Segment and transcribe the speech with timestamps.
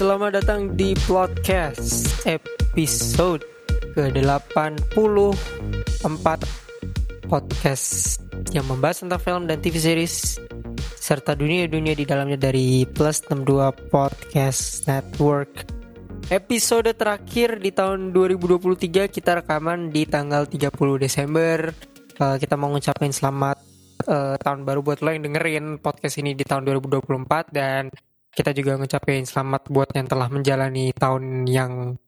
[0.00, 3.44] Selamat datang di podcast episode
[3.92, 4.88] ke-84
[7.28, 7.86] podcast
[8.48, 10.40] yang membahas tentang film dan TV series
[10.96, 15.68] serta dunia-dunia di dalamnya dari Plus 62 Podcast Network.
[16.32, 21.76] Episode terakhir di tahun 2023 kita rekaman di tanggal 30 Desember.
[22.16, 23.60] Uh, kita mau ngucapin selamat
[24.08, 27.92] uh, tahun baru buat lo yang dengerin podcast ini di tahun 2024 dan
[28.30, 31.98] kita juga ngucapin selamat buat yang telah menjalani tahun yang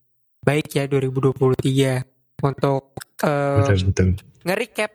[0.42, 4.08] baik ya 2023 untuk uh, betul betul.
[4.42, 4.90] nge-recap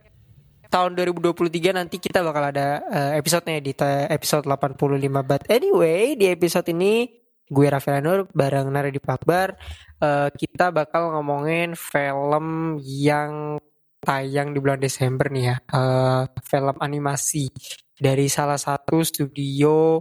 [0.67, 3.71] tahun 2023 nanti kita bakal ada uh, episodenya di
[4.11, 7.07] episode 85 but anyway di episode ini
[7.47, 9.55] gue Rafael Nur bareng Naredi Pakbar
[10.03, 13.55] uh, kita bakal ngomongin film yang
[14.03, 15.55] tayang di bulan Desember nih ya.
[15.71, 17.49] Uh, film animasi
[17.97, 19.99] dari salah satu studio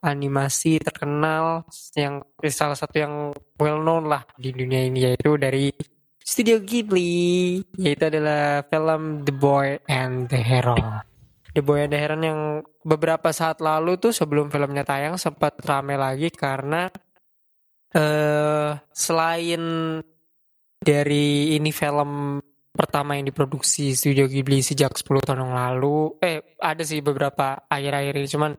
[0.00, 3.14] animasi terkenal yang salah satu yang
[3.60, 5.68] well known lah di dunia ini yaitu dari
[6.20, 11.04] Studio Ghibli yaitu adalah film The Boy and the Heron.
[11.52, 12.40] The Boy and the Heron yang
[12.80, 16.88] beberapa saat lalu tuh sebelum filmnya tayang sempat rame lagi karena
[17.92, 19.62] uh, selain
[20.80, 26.80] dari ini film pertama yang diproduksi Studio Ghibli sejak 10 tahun yang lalu eh ada
[26.80, 28.52] sih beberapa akhir-akhir ini cuman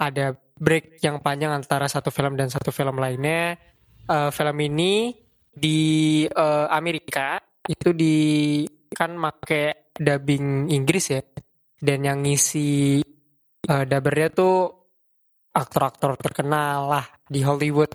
[0.00, 3.56] ada break yang panjang antara satu film dan satu film lainnya.
[4.02, 5.14] Uh, film ini
[5.52, 8.16] di uh, Amerika itu di
[8.90, 11.22] kan make dubbing Inggris ya.
[11.82, 13.02] Dan yang ngisi
[13.68, 14.56] uh, dubbernya tuh
[15.52, 17.90] aktor-aktor terkenal lah di Hollywood.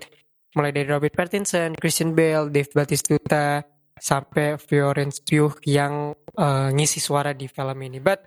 [0.56, 3.60] Mulai dari Robert Pattinson, Christian Bale, Dave Bautista,
[4.00, 7.98] sampai Florence Pugh yang uh, ngisi suara di film ini.
[8.00, 8.20] But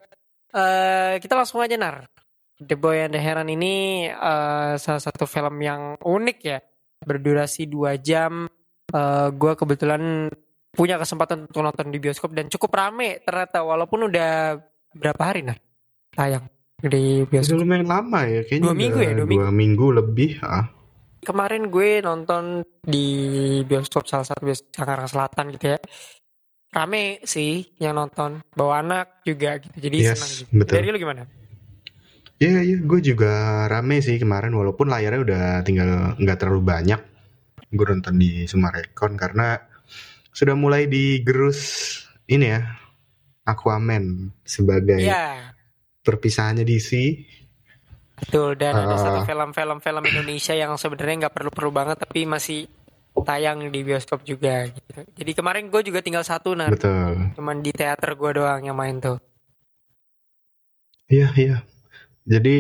[0.53, 2.20] uh, kita langsung aja nar
[2.61, 6.61] The Boy and the Heron ini uh, salah satu film yang unik ya,
[7.01, 8.45] berdurasi dua jam.
[8.93, 10.29] Uh, gue kebetulan
[10.69, 14.59] punya kesempatan untuk nonton di bioskop dan cukup rame ternyata walaupun udah
[14.93, 15.55] berapa hari nah
[16.13, 16.45] tayang
[16.79, 17.57] di bioskop.
[17.57, 19.41] Udah lumayan lama ya, kayaknya dua minggu ya, dua minggu.
[19.41, 20.31] Dua minggu lebih.
[20.45, 20.69] Ah.
[21.21, 23.07] Kemarin gue nonton di
[23.65, 25.79] bioskop salah satu bioskop Jakarta Selatan gitu ya.
[26.71, 29.75] Rame sih yang nonton, bawa anak juga gitu.
[29.75, 30.51] Jadi yes, senang gitu.
[30.61, 30.73] Betul.
[30.77, 31.23] Dari lu gimana?
[32.41, 32.79] Iya, yeah, iya, yeah.
[32.81, 33.33] gue juga
[33.69, 36.97] rame sih kemarin walaupun layarnya udah tinggal nggak terlalu banyak.
[37.69, 39.61] Gue nonton di Sumarekon karena
[40.33, 41.61] sudah mulai digerus
[42.25, 42.65] ini ya
[43.45, 45.53] Aquaman sebagai yeah.
[46.01, 46.89] perpisahannya DC.
[48.25, 52.65] Betul dan uh, ada satu film-film film Indonesia yang sebenarnya nggak perlu-perlu banget tapi masih
[53.21, 55.05] tayang di bioskop juga gitu.
[55.13, 56.73] Jadi kemarin gue juga tinggal satu nah.
[56.73, 57.37] Betul.
[57.37, 59.21] Cuman di teater gue doang yang main tuh.
[61.05, 61.57] Iya, iya.
[62.25, 62.55] Jadi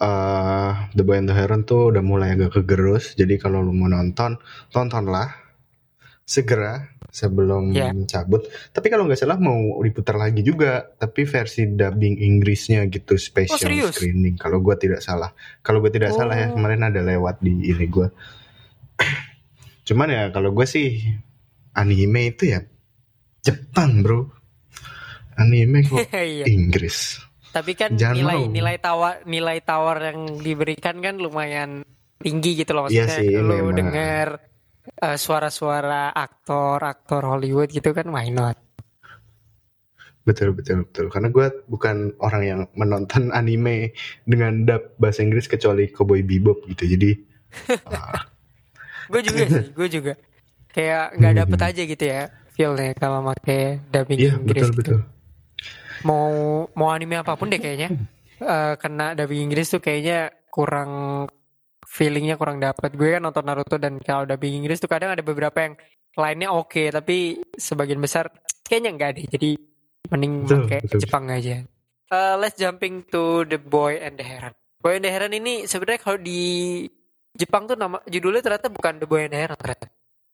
[0.00, 3.14] uh, The Boy and the Heron tuh udah mulai agak kegerus.
[3.14, 4.40] Jadi kalau lu mau nonton,
[4.72, 5.30] tontonlah
[6.24, 7.90] segera sebelum yeah.
[8.06, 8.46] cabut.
[8.70, 13.90] Tapi kalau nggak salah mau diputar lagi juga, tapi versi dubbing Inggrisnya gitu special oh,
[13.90, 14.38] screening.
[14.38, 16.22] Kalau gue tidak salah, kalau gue tidak oh.
[16.22, 18.08] salah ya kemarin ada lewat di ini gue.
[19.90, 21.02] Cuman ya kalau gue sih
[21.74, 22.62] anime itu ya
[23.42, 24.30] Jepang bro,
[25.34, 26.46] anime kok iya.
[26.46, 27.29] Inggris.
[27.50, 28.46] Tapi kan Jangan nilai mau.
[28.48, 31.82] nilai tawar nilai tawar yang diberikan kan lumayan
[32.16, 33.16] tinggi gitu loh Iya maksudnya.
[33.16, 34.26] sih, lu denger
[35.00, 38.54] uh, suara-suara aktor aktor Hollywood gitu kan why not?
[40.20, 41.08] Betul betul betul.
[41.08, 46.86] Karena gue bukan orang yang menonton anime dengan dub bahasa Inggris kecuali Cowboy Bebop gitu.
[46.86, 47.10] Jadi
[47.90, 48.30] ah,
[49.10, 50.12] Gue juga sih, gue juga
[50.70, 51.40] kayak nggak Hmm.
[51.42, 52.22] dapet aja gitu ya
[52.52, 54.78] feelnya kalau pakai dubbing iya Inggris betul gitu.
[54.78, 54.98] betul.
[56.06, 57.92] Mau mau anime apa pun deh kayaknya
[58.40, 61.24] eh, kena dubbing Inggris tuh kayaknya kurang
[61.84, 62.94] feelingnya kurang dapet.
[62.94, 65.74] Gue kan nonton Naruto dan kalau dubbing Inggris tuh kadang ada beberapa yang
[66.16, 68.30] lainnya oke tapi sebagian besar
[68.64, 69.26] kayaknya enggak deh.
[69.28, 69.50] Jadi
[70.10, 70.98] mending Betul, pakai betul.
[71.04, 71.56] Jepang aja.
[72.10, 74.50] Eh, let's jumping to the boy and the heron.
[74.80, 76.82] Boy and the heron ini sebenarnya kalau di
[77.30, 79.86] Jepang tuh nama judulnya ternyata bukan the boy and the heron ternyata.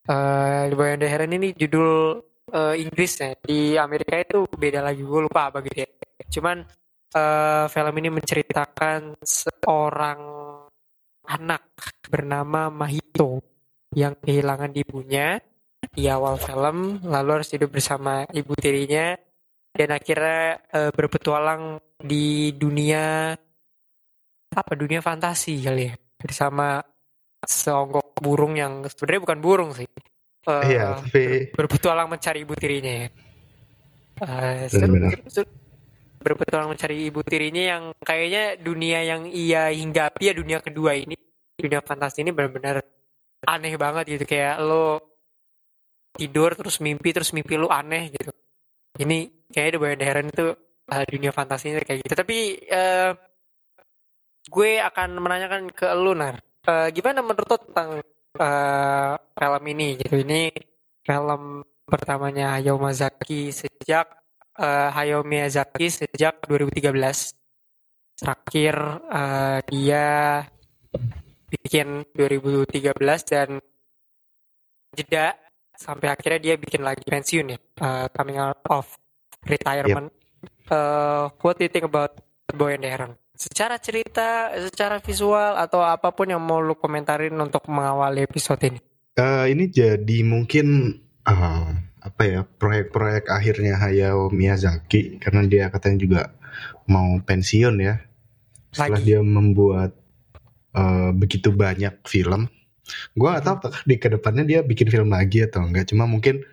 [0.07, 5.01] Eh, the boy and the heron ini judul eh, Inggrisnya di Amerika itu beda lagi.
[5.03, 5.89] Gue lupa apa gitu ya.
[6.31, 6.57] Cuman
[7.15, 10.19] eh, film ini menceritakan seorang
[11.27, 11.63] anak
[12.07, 13.43] bernama Mahito
[13.95, 15.39] yang kehilangan ibunya
[15.93, 19.15] di awal film lalu harus hidup bersama ibu tirinya
[19.71, 23.35] dan akhirnya eh, berpetualang di dunia
[24.57, 26.81] apa dunia fantasi kali ya bersama
[27.45, 29.85] seonggok burung yang sebenarnya bukan burung sih
[30.47, 33.07] Eh, Iya, tapi berpetualang mencari ibu tirinya ya.
[34.17, 35.11] Eh, seru, Benar-benar.
[35.27, 35.49] seru, seru.
[36.17, 41.15] berpetualang mencari ibu tirinya yang kayaknya dunia yang ia hinggapi ya dunia kedua ini
[41.55, 42.81] dunia fantasi ini benar-benar
[43.45, 44.97] aneh banget gitu kayak lo
[46.17, 48.33] tidur terus mimpi terus mimpi lu aneh gitu
[48.97, 50.45] ini kayaknya The Boy Heron itu
[50.89, 53.13] uh, dunia fantasinya kayak gitu tapi uh,
[54.49, 57.89] gue akan menanyakan ke lu nar uh, gimana menurut lo tentang
[58.37, 60.15] uh, film ini gitu.
[60.21, 60.53] Ini
[61.03, 64.07] film pertamanya Hayao Miyazaki sejak
[64.59, 67.37] uh, Hayao Miyazaki sejak 2013
[68.17, 68.75] terakhir
[69.07, 70.05] uh, dia
[71.47, 72.97] bikin 2013
[73.29, 73.49] dan
[74.97, 75.37] jeda
[75.77, 78.89] sampai akhirnya dia bikin lagi pensiun ya uh, coming out of
[79.45, 80.09] retirement.
[80.09, 80.73] Yep.
[80.73, 82.17] uh, what do you think about
[82.49, 86.75] The Boy and the Heron secara cerita secara visual atau apa pun yang mau lu
[86.75, 88.79] komentarin untuk mengawali episode ini
[89.21, 91.69] uh, ini jadi mungkin uh,
[92.01, 96.21] apa ya proyek-proyek akhirnya Hayao Miyazaki karena dia katanya juga
[96.89, 98.01] mau pensiun ya
[98.73, 99.07] setelah lagi.
[99.13, 99.91] dia membuat
[100.73, 102.49] uh, begitu banyak film
[103.13, 105.91] Gue gak apakah di ke depannya dia bikin film lagi atau enggak.
[105.91, 106.43] Cuma mungkin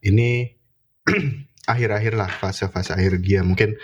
[0.00, 0.52] ini
[1.72, 3.44] akhir-akhir lah fase-fase akhir dia.
[3.44, 3.76] Mungkin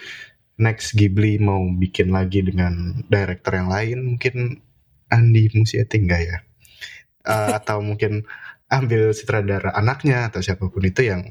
[0.61, 3.99] next Ghibli mau bikin lagi dengan director yang lain.
[4.15, 4.61] Mungkin
[5.11, 6.39] Andi Muschietti enggak ya?
[7.25, 8.29] Uh, atau mungkin
[8.71, 11.27] ambil sutradara anaknya atau siapa pun itu yang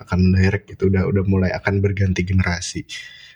[0.00, 2.86] akan direct itu udah udah mulai akan berganti generasi.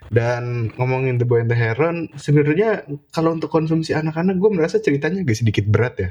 [0.09, 5.25] Dan ngomongin The Boy and the Heron, sebenarnya kalau untuk konsumsi anak-anak gue merasa ceritanya
[5.25, 6.11] agak sedikit berat ya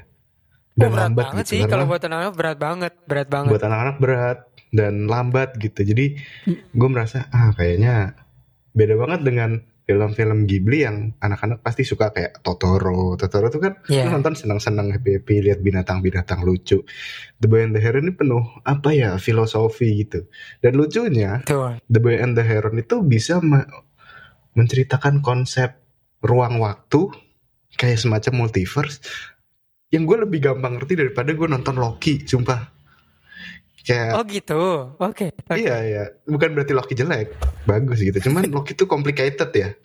[0.73, 3.63] dan oh, berat lambat banget gitu, sih kalau buat anak-anak berat banget berat banget buat
[3.63, 4.39] anak-anak berat
[4.73, 6.05] dan lambat gitu jadi
[6.49, 6.73] hmm.
[6.73, 8.17] gue merasa ah kayaknya
[8.73, 14.07] beda banget dengan film-film Ghibli yang anak-anak pasti suka kayak Totoro Totoro tuh kan yeah.
[14.07, 16.87] nonton senang-senang happy happy lihat binatang-binatang lucu
[17.43, 20.23] The Boy and the Heron ini penuh apa ya filosofi gitu
[20.63, 21.83] dan lucunya Tuh.
[21.91, 23.43] The Boy and the Heron itu bisa
[24.55, 25.83] menceritakan konsep
[26.23, 27.11] ruang waktu
[27.75, 29.03] kayak semacam multiverse
[29.91, 32.72] yang gue lebih gampang ngerti daripada gue nonton Loki sumpah
[33.83, 34.61] kayak oh gitu?
[34.97, 35.57] Oke okay, okay.
[35.67, 36.03] iya iya.
[36.23, 37.35] Bukan berarti Loki jelek.
[37.67, 38.17] Bagus gitu.
[38.31, 39.75] Cuman Loki tuh complicated ya.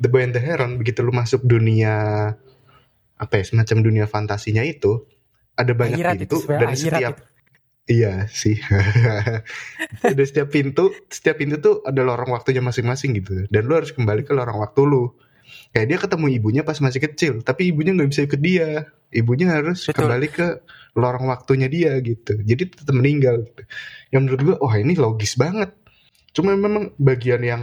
[0.00, 1.94] The Boy and the Heron begitu lu masuk dunia
[3.22, 5.06] apa ya semacam dunia fantasinya itu
[5.54, 7.24] ada banyak Akhirat pintu itu, dan setiap itu.
[7.92, 8.56] iya sih.
[10.02, 13.44] Ada setiap pintu setiap pintu tuh ada lorong waktunya masing-masing gitu.
[13.52, 15.12] Dan lu harus kembali ke lorong waktu lu
[15.72, 18.70] kayak dia ketemu ibunya pas masih kecil tapi ibunya nggak bisa ikut dia.
[19.12, 20.08] Ibunya harus Betul.
[20.08, 20.46] kembali ke
[20.96, 22.40] lorong waktunya dia gitu.
[22.40, 23.62] Jadi tetap meninggal gitu.
[24.12, 25.72] yang menurut gue wah ini logis banget.
[26.32, 27.62] Cuma memang bagian yang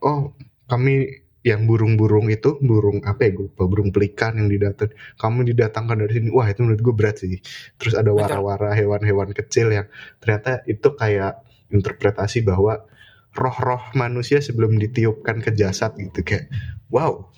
[0.00, 0.32] oh
[0.64, 6.12] kami yang burung-burung itu burung apa ya gue burung pelikan yang didatang kamu didatangkan dari
[6.20, 6.28] sini.
[6.32, 7.40] Wah itu menurut gue berat sih.
[7.76, 9.86] Terus ada wara-wara hewan-hewan kecil yang
[10.20, 12.84] ternyata itu kayak interpretasi bahwa
[13.34, 16.50] roh-roh manusia sebelum ditiupkan ke jasad gitu kayak
[16.90, 17.30] wow.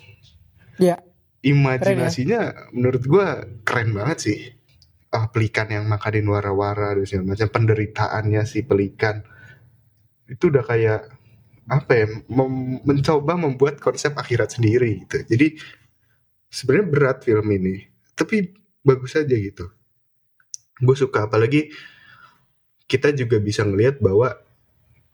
[0.81, 0.99] Ya.
[1.43, 2.71] Imajinasinya keren, ya?
[2.73, 3.27] menurut gue
[3.67, 4.39] keren banget sih.
[5.13, 9.21] Ah, pelikan yang makanin wara-wara dan segala macam penderitaannya si pelikan.
[10.25, 11.01] Itu udah kayak
[11.63, 15.21] apa ya mem mencoba membuat konsep akhirat sendiri gitu.
[15.29, 15.47] Jadi
[16.49, 17.85] sebenarnya berat film ini
[18.17, 18.49] tapi
[18.81, 19.69] bagus aja gitu.
[20.81, 21.69] Gue suka apalagi
[22.89, 24.35] kita juga bisa ngelihat bahwa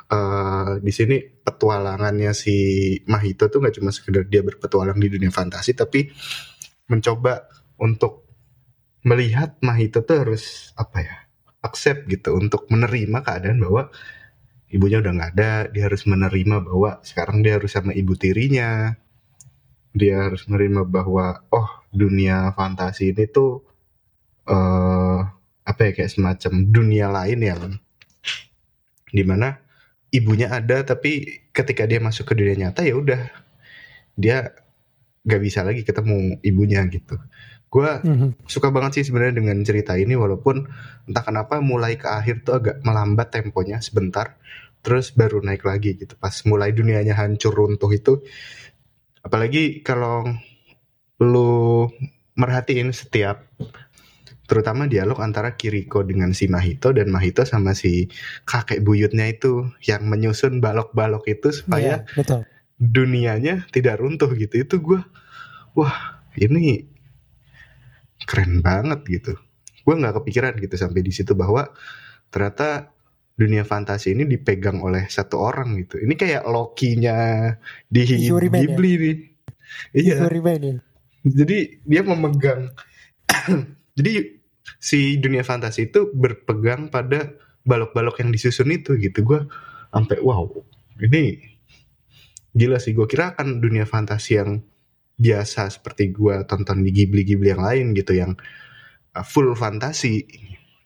[0.10, 0.39] uh,
[0.80, 2.56] di sini petualangannya si
[3.06, 6.10] Mahito tuh nggak cuma sekedar dia berpetualang di dunia fantasi tapi
[6.90, 7.46] mencoba
[7.80, 8.26] untuk
[9.06, 11.16] melihat Mahito tuh harus apa ya
[11.64, 13.92] accept gitu untuk menerima keadaan bahwa
[14.70, 18.96] ibunya udah nggak ada dia harus menerima bahwa sekarang dia harus sama ibu tirinya
[19.92, 23.66] dia harus menerima bahwa oh dunia fantasi ini tuh
[24.46, 25.20] uh,
[25.66, 27.62] apa ya kayak semacam dunia lain yang
[29.10, 29.58] di mana
[30.10, 33.22] ibunya ada tapi ketika dia masuk ke dunia nyata ya udah.
[34.20, 34.52] Dia
[35.24, 37.16] gak bisa lagi ketemu ibunya gitu.
[37.70, 38.50] Gue mm-hmm.
[38.50, 40.66] suka banget sih sebenarnya dengan cerita ini walaupun
[41.06, 44.42] entah kenapa mulai ke akhir tuh agak melambat temponya sebentar
[44.82, 46.18] terus baru naik lagi gitu.
[46.18, 48.26] Pas mulai dunianya hancur runtuh itu
[49.22, 50.26] apalagi kalau
[51.20, 51.86] lu
[52.40, 53.44] merhatiin setiap
[54.50, 58.10] terutama dialog antara Kiriko dengan si Mahito dan Mahito sama si
[58.50, 62.42] kakek buyutnya itu yang menyusun balok-balok itu supaya yeah, betul.
[62.82, 65.00] dunianya tidak runtuh gitu itu gue
[65.78, 66.90] wah ini
[68.26, 69.38] keren banget gitu
[69.86, 71.70] gue nggak kepikiran gitu sampai di situ bahwa
[72.34, 72.90] ternyata
[73.38, 77.54] dunia fantasi ini dipegang oleh satu orang gitu ini kayak Loki-nya
[77.86, 78.34] di ya?
[78.34, 78.98] Ghibli ya?
[78.98, 79.18] nih
[79.94, 80.82] iya ya?
[81.22, 82.74] jadi dia memegang
[84.00, 84.39] jadi
[84.78, 87.34] si dunia fantasi itu berpegang pada
[87.66, 89.26] balok-balok yang disusun itu gitu.
[89.26, 89.40] Gue
[89.90, 90.46] sampai wow
[91.02, 91.42] ini
[92.54, 92.94] gila sih.
[92.94, 94.62] Gue kira akan dunia fantasi yang
[95.20, 98.38] biasa seperti gue tonton di Ghibli Ghibli yang lain gitu yang
[99.16, 100.24] uh, full fantasi.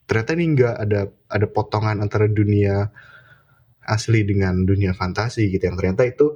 [0.04, 2.92] Ternyata ini enggak ada ada potongan antara dunia
[3.84, 5.64] asli dengan dunia fantasi gitu.
[5.70, 6.28] Yang ternyata itu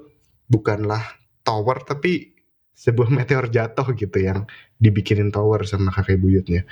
[0.47, 1.03] bukanlah
[1.43, 2.37] tower tapi
[2.77, 4.45] sebuah meteor jatuh gitu yang
[4.77, 6.69] dibikinin tower sama kakek buyutnya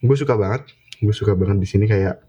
[0.00, 0.68] gue suka banget.
[1.00, 2.20] Gue suka banget di sini kayak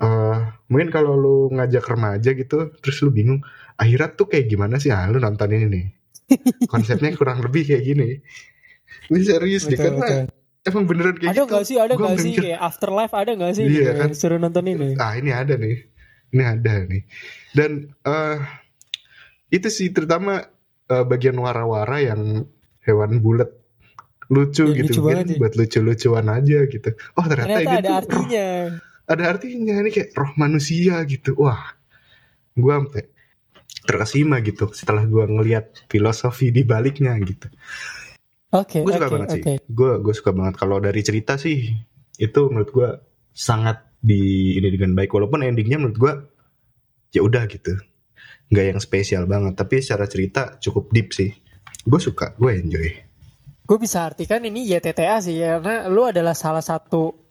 [0.00, 3.40] uh, mungkin kalau lu ngajak remaja gitu terus lu bingung
[3.78, 4.92] akhirat tuh kayak gimana sih?
[4.92, 5.86] Ah lu nonton ini nih.
[6.72, 8.08] Konsepnya kurang lebih kayak gini.
[9.12, 10.28] Ini serius deh karena
[10.64, 11.50] emang beneran kayak ada gitu.
[11.52, 11.76] nggak sih?
[11.76, 13.64] Ada Gua nggak sih kayak afterlife ada nggak sih?
[13.64, 14.10] Iya, gitu, kan?
[14.16, 14.88] suruh nonton ini.
[14.96, 15.76] Ah ini ada nih.
[16.34, 17.02] Ini ada nih.
[17.52, 17.70] Dan
[18.04, 18.38] eh
[19.52, 20.42] itu sih terutama
[20.88, 22.48] eh, bagian wara-wara yang
[22.84, 23.63] hewan bulat
[24.32, 26.90] lucu Iya, gitu lucu banget mungkin buat lucu-lucuan aja gitu.
[27.16, 28.46] Oh ternyata, ternyata ini ada tuh artinya.
[28.46, 29.74] roh- ada artinya.
[29.84, 31.30] Ini kayak roh manusia gitu.
[31.36, 31.62] Wah
[32.54, 33.04] gua sampai
[33.84, 37.52] terkesima gitu setelah gua ngelihat filosofi di baliknya gitu.
[38.54, 39.42] Oke gue suka oke banget sih.
[39.66, 40.54] gue gue suka banget.
[40.56, 41.74] Kalau dari cerita sih
[42.16, 42.88] itu menurut gue
[43.34, 45.10] sangat di ini dengan baik.
[45.10, 46.12] Walaupun endingnya menurut gue
[47.10, 47.74] ya udah gitu.
[48.54, 49.58] Nggak yang spesial banget.
[49.58, 51.34] Tapi secara cerita cukup deep sih.
[51.82, 52.88] Gue suka gue enjoy
[53.64, 57.24] gue bisa artikan ini YTTA sih karena lu adalah salah satu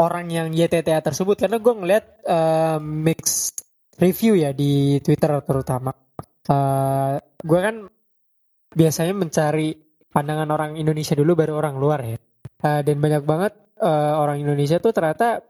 [0.00, 3.52] orang yang YTTA tersebut karena gue ngeliat eh, mix
[4.00, 5.92] review ya di Twitter terutama.
[6.48, 7.76] Eh, gue kan
[8.72, 9.72] biasanya mencari
[10.12, 12.18] pandangan orang Indonesia dulu baru orang luar ya.
[12.56, 15.40] Eh, dan banyak banget eh, orang Indonesia tuh ternyata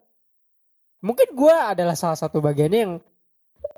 [1.03, 2.95] mungkin gue adalah salah satu bagiannya yang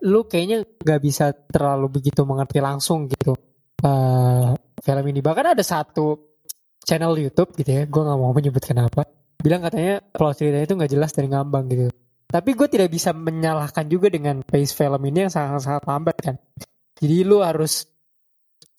[0.05, 3.37] lu kayaknya nggak bisa terlalu begitu mengerti langsung gitu
[3.85, 4.53] eh
[4.85, 5.21] film ini.
[5.25, 6.28] Bahkan ada satu
[6.89, 9.05] channel YouTube gitu ya gue nggak mau menyebut kenapa
[9.39, 11.87] bilang katanya plot ceritanya itu nggak jelas dari ngambang gitu.
[12.29, 16.37] Tapi gue tidak bisa menyalahkan juga dengan pace film ini yang sangat-sangat lambat kan.
[16.99, 17.89] Jadi lu harus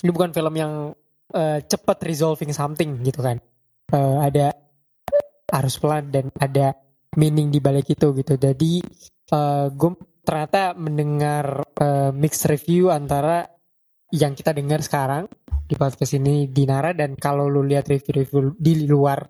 [0.03, 0.93] ini bukan film yang
[1.33, 3.41] eh, cepat resolving something gitu kan.
[3.89, 4.53] Eh, ada
[5.49, 6.77] harus pelan dan ada
[7.17, 8.37] meaning di balik itu gitu.
[8.37, 8.83] Jadi
[9.33, 13.49] eh gue ternyata mendengar eh, mixed review antara
[14.13, 15.25] yang kita dengar sekarang
[15.69, 19.21] di podcast ini di Nara dan kalau lu lihat review-review di luar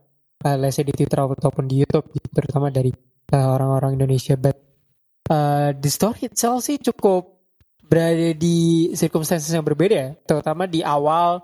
[0.48, 2.96] uh, let's say di Twitter ataupun di YouTube terutama dari
[3.36, 4.55] uh, orang-orang Indonesia but
[5.27, 7.39] uh, the story itself sih cukup
[7.89, 10.10] berada di circumstances yang berbeda ya.
[10.22, 11.41] Terutama di awal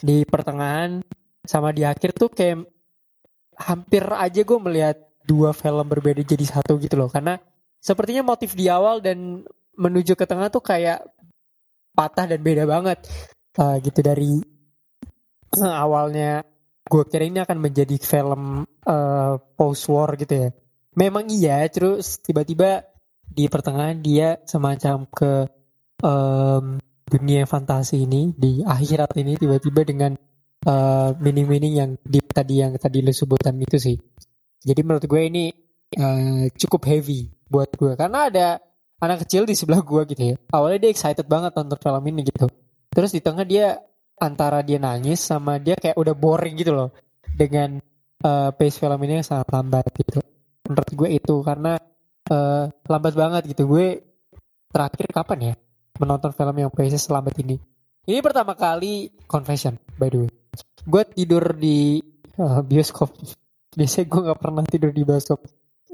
[0.00, 1.04] di pertengahan
[1.44, 2.64] sama di akhir tuh kayak
[3.60, 4.96] hampir aja gue melihat
[5.28, 7.12] dua film berbeda jadi satu gitu loh.
[7.12, 7.36] Karena
[7.78, 9.44] sepertinya motif di awal dan
[9.76, 11.04] menuju ke tengah tuh kayak
[11.94, 13.06] patah dan beda banget
[13.54, 14.42] Uh, gitu dari
[15.62, 16.42] awalnya.
[16.84, 20.48] Gue kira ini akan menjadi film uh, post war gitu ya.
[20.98, 22.82] Memang iya terus tiba-tiba
[23.24, 25.48] di pertengahan dia semacam ke
[26.02, 30.12] um, dunia fantasi ini di akhirat ini tiba-tiba dengan
[30.66, 33.96] uh, meaning-meaning yang deep tadi yang tadi lu sebutkan itu sih.
[34.66, 35.54] Jadi menurut gue ini
[35.94, 38.48] uh, cukup heavy buat gue karena ada
[38.98, 40.36] anak kecil di sebelah gue gitu ya.
[40.50, 42.50] Awalnya dia excited banget nonton film ini gitu
[42.94, 43.82] terus di tengah dia
[44.18, 46.90] antara dia nangis sama dia kayak udah boring gitu loh.
[47.34, 47.82] Dengan
[48.22, 50.22] uh, pace film ini yang sangat lambat gitu.
[50.70, 51.76] Menurut gue itu karena
[52.30, 53.66] uh, lambat banget gitu.
[53.66, 54.00] Gue
[54.70, 55.54] terakhir kapan ya
[55.98, 57.58] menonton film yang pace selambat ini?
[58.04, 60.32] Ini pertama kali confession by the way.
[60.84, 61.98] Gue tidur di
[62.38, 63.10] uh, bioskop.
[63.78, 65.42] Biasanya gue nggak pernah tidur di bioskop.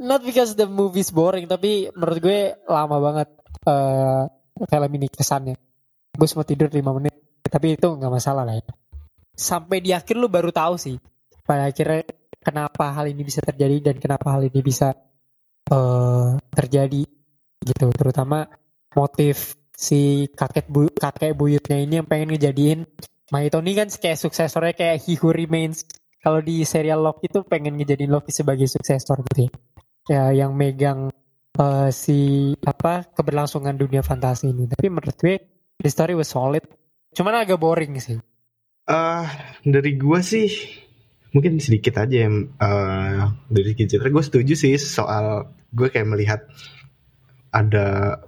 [0.00, 2.38] Not because the movie's boring tapi menurut gue
[2.68, 3.28] lama banget
[3.68, 4.28] uh,
[4.68, 5.69] film ini kesannya
[6.14, 7.14] gue sempat tidur 5 menit
[7.50, 8.66] tapi itu nggak masalah lah ya.
[9.34, 10.96] Sampai di akhir lu baru tahu sih
[11.42, 12.06] pada akhirnya
[12.38, 14.94] kenapa hal ini bisa terjadi dan kenapa hal ini bisa
[15.72, 17.02] uh, terjadi
[17.66, 17.86] gitu.
[17.90, 18.46] Terutama
[18.94, 22.84] motif si kakek bu kakek buyutnya ini yang pengen ngejadiin
[23.30, 25.86] Maitoni kan kayak suksesornya kayak He Who Remains.
[26.20, 29.50] Kalau di serial Loki itu pengen ngejadiin Loki sebagai suksesor gitu ya,
[30.10, 31.08] ya yang megang
[31.56, 34.68] uh, si apa keberlangsungan dunia fantasi ini.
[34.68, 36.62] Tapi menurut gue the story was solid.
[37.10, 38.20] Cuman agak boring sih.
[38.86, 39.26] Ah,
[39.62, 40.48] dari gue sih
[41.30, 44.06] mungkin sedikit aja yang eh, dari cerita.
[44.06, 46.40] Gue setuju sih soal gue kayak melihat
[47.50, 48.18] ada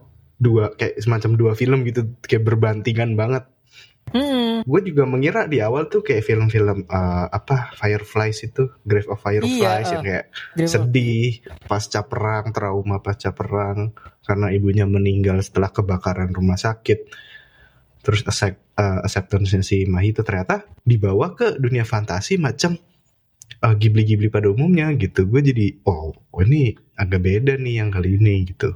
[0.43, 3.47] dua kayak semacam dua film gitu kayak berbantingan banget.
[4.13, 9.23] Hmm, gue juga mengira di awal tuh kayak film-film eh, apa Fireflies itu Grave of
[9.23, 10.25] Fireflies Iya, yang kayak
[10.59, 11.39] of- sedih
[11.71, 13.95] pasca perang trauma pasca perang
[14.27, 17.15] karena ibunya meninggal setelah kebakaran rumah sakit
[18.03, 22.75] terus accept, eh, acceptance si Mahi itu ternyata dibawa ke dunia fantasi macam
[23.63, 25.25] eh, Ghibli-Ghibli pada umumnya gitu.
[25.31, 28.75] Gue jadi oh ini agak beda nih yang kali ini gitu.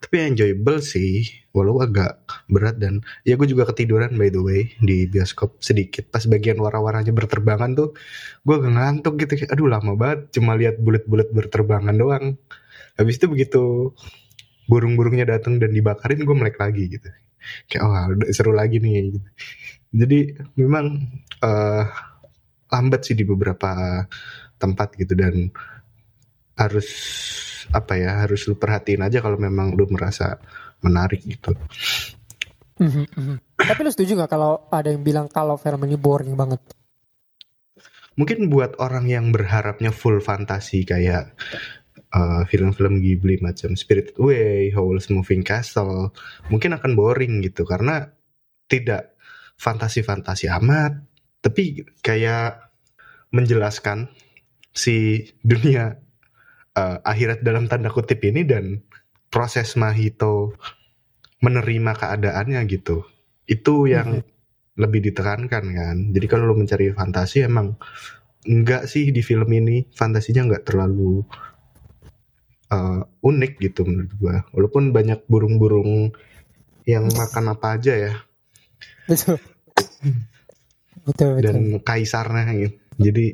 [0.00, 1.24] Tapi enjoyable sih
[1.56, 6.08] walau agak berat dan ya gue juga ketiduran by the way di bioskop sedikit.
[6.08, 7.88] Pas bagian warna-warnanya berterbangan tuh
[8.44, 9.44] gue agak ngantuk gitu.
[9.52, 12.24] Aduh lama banget cuma lihat bulat-bulat berterbangan doang.
[12.96, 13.62] Habis itu begitu
[14.68, 17.08] burung-burungnya datang dan dibakarin gue melek lagi gitu
[17.68, 19.20] kayak wah udah seru lagi nih gitu.
[19.94, 20.18] jadi
[20.58, 20.86] memang
[21.42, 21.84] uh,
[22.74, 24.02] lambat sih di beberapa
[24.58, 25.52] tempat gitu dan
[26.54, 26.88] harus
[27.74, 30.38] apa ya harus lu perhatiin aja kalau memang lu merasa
[30.84, 31.56] menarik gitu.
[32.78, 33.36] Mm -hmm.
[33.54, 36.60] Tapi lu setuju nggak kalau ada yang bilang kalau film ini boring banget?
[38.14, 41.34] Mungkin buat orang yang berharapnya full fantasi kayak
[42.14, 46.14] uh, film-film Ghibli macam Spirited Away, Howl's Moving Castle,
[46.48, 48.06] mungkin akan boring gitu karena
[48.70, 49.18] tidak
[49.58, 51.02] fantasi-fantasi amat,
[51.42, 52.70] tapi kayak
[53.34, 54.14] menjelaskan
[54.74, 55.98] si dunia
[56.78, 58.82] uh, akhirat dalam tanda kutip ini dan
[59.30, 60.54] proses Mahito
[61.42, 63.06] menerima keadaannya gitu.
[63.44, 64.78] Itu yang hmm.
[64.78, 65.96] lebih ditekankan kan.
[66.14, 67.74] Jadi kalau lo mencari fantasi emang
[68.46, 71.24] enggak sih di film ini fantasinya enggak terlalu
[72.74, 74.36] uh, unik gitu menurut gua.
[74.50, 76.10] Walaupun banyak burung-burung
[76.84, 78.12] yang makan apa aja ya.
[79.06, 79.38] Betul.
[81.06, 81.42] betul, betul.
[81.42, 82.76] Dan kaisarnya gitu.
[82.98, 83.26] Jadi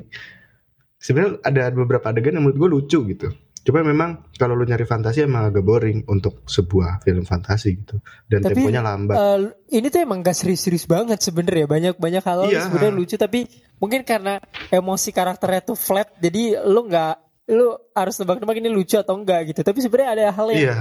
[1.01, 3.29] sebenarnya ada beberapa adegan yang menurut gue lucu gitu
[3.61, 8.41] Coba memang kalau lu nyari fantasi emang agak boring untuk sebuah film fantasi gitu dan
[8.41, 9.17] tapi, temponya lambat.
[9.21, 12.65] Uh, ini tuh emang gak serius-serius banget sebenernya banyak banyak hal iya.
[12.65, 13.45] sebenarnya lucu tapi
[13.77, 14.41] mungkin karena
[14.73, 19.61] emosi karakternya tuh flat jadi lu nggak lu harus tebak-tebak ini lucu atau enggak gitu.
[19.67, 20.75] Tapi sebenarnya ada hal yang iya.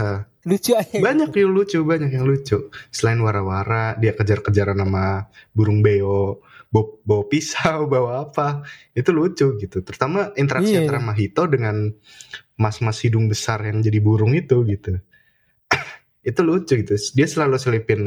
[0.45, 0.85] lucu aja.
[0.85, 1.01] Gitu.
[1.01, 1.37] Banyak gitu.
[1.41, 2.57] yang lucu, banyak yang lucu.
[2.93, 9.81] Selain wara-wara, dia kejar-kejaran sama burung beo bawa, bawa pisau, bawa apa, itu lucu gitu.
[9.81, 10.85] Terutama interaksi yeah.
[10.85, 11.89] antara Mahito dengan
[12.59, 15.01] mas-mas hidung besar yang jadi burung itu gitu.
[16.29, 16.93] itu lucu gitu.
[17.17, 18.01] Dia selalu selipin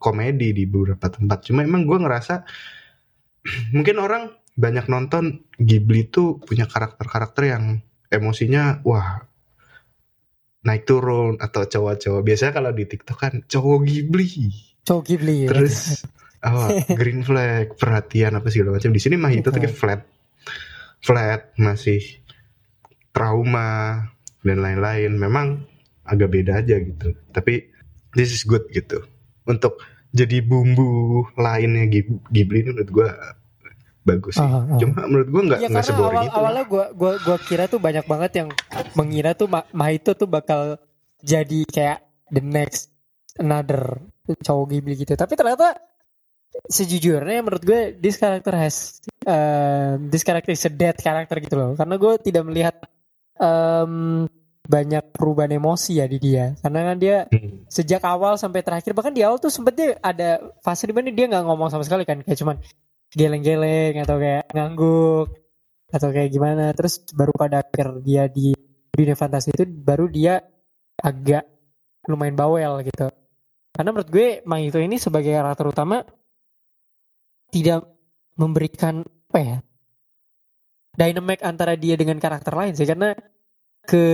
[0.00, 1.44] komedi di beberapa tempat.
[1.44, 2.48] Cuma emang gue ngerasa
[3.76, 7.64] mungkin orang banyak nonton Ghibli itu punya karakter-karakter yang
[8.08, 9.28] emosinya wah
[10.64, 12.22] naik turun atau cowok-cowok.
[12.24, 14.28] Biasanya kalau di TikTok kan cowok Ghibli.
[14.84, 15.48] Cowok Ghibli ya.
[15.54, 16.04] terus
[16.48, 18.90] oh, green flag perhatian apa segala macam.
[18.92, 20.04] Di sini mah itu tapi flat
[21.00, 22.02] flat masih
[23.14, 24.04] trauma
[24.44, 25.16] dan lain-lain.
[25.16, 25.64] Memang
[26.04, 27.14] agak beda aja gitu.
[27.32, 27.70] Tapi
[28.12, 29.04] this is good gitu.
[29.48, 29.80] Untuk
[30.12, 31.88] jadi bumbu lainnya
[32.32, 33.10] Ghibli ini menurut gue
[34.08, 34.48] bagus sih.
[34.48, 34.78] Uh, uh.
[34.80, 36.38] Cuma menurut gue nggak ya, nggak seboring awal, itu.
[36.40, 38.48] Awalnya gue gua gua kira tuh banyak banget yang
[38.96, 40.80] mengira tuh Ma Mahito tuh bakal
[41.20, 41.98] jadi kayak
[42.32, 42.88] the next
[43.36, 44.00] another
[44.40, 45.12] cowok Ghibli gitu.
[45.12, 45.76] Tapi ternyata
[46.68, 51.72] sejujurnya menurut gue this character has uh, this character is a dead character gitu loh
[51.76, 52.76] karena gue tidak melihat
[53.38, 54.24] um,
[54.68, 57.70] banyak perubahan emosi ya di dia karena kan dia hmm.
[57.72, 61.24] sejak awal sampai terakhir bahkan di awal tuh sempet dia ada fase di mana dia
[61.24, 62.56] nggak ngomong sama sekali kan kayak cuman
[63.12, 65.28] geleng-geleng atau kayak ngangguk
[65.88, 66.72] atau kayak gimana.
[66.76, 68.52] Terus baru pada akhir dia di
[68.92, 70.42] dunia fantasi itu baru dia
[71.00, 71.44] agak
[72.08, 73.08] lumayan bawel gitu.
[73.72, 76.02] Karena menurut gue Mang itu ini sebagai karakter utama
[77.48, 77.86] tidak
[78.36, 79.58] memberikan apa ya
[80.98, 82.88] dynamic antara dia dengan karakter lain sih.
[82.88, 83.14] Karena
[83.88, 84.04] ke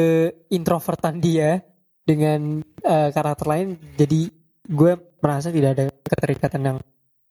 [0.54, 1.64] introvertan dia
[2.04, 4.28] dengan uh, karakter lain jadi
[4.68, 6.78] gue merasa tidak ada keterikatan yang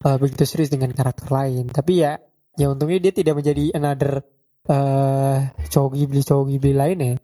[0.04, 2.20] uh, begitu serius dengan karakter lain tapi ya
[2.60, 4.22] ya untungnya dia tidak menjadi another
[4.70, 5.38] uh,
[5.72, 7.16] cowok Ghibli cowok Ghibli lain ya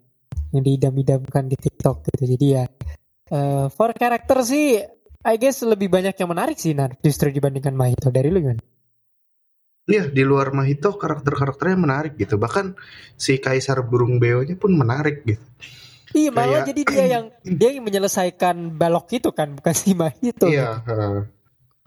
[0.49, 2.63] yang diidam-idamkan di TikTok gitu jadi ya
[3.35, 4.81] uh, for karakter sih
[5.19, 8.63] I guess lebih banyak yang menarik sih Nar justru dibandingkan Mahito dari lu gimana?
[9.89, 12.77] Iya di luar Mahito karakter-karakternya menarik gitu bahkan
[13.19, 15.43] si Kaisar Burung Beonya pun menarik gitu.
[16.15, 17.25] Iya malah jadi dia yang
[17.59, 20.47] dia yang menyelesaikan balok itu kan bukan si Mahito.
[20.47, 20.87] Iya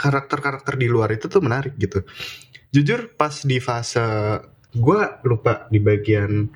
[0.03, 2.03] karakter-karakter di luar itu tuh menarik gitu.
[2.75, 4.03] Jujur pas di fase
[4.75, 6.51] gue lupa di bagian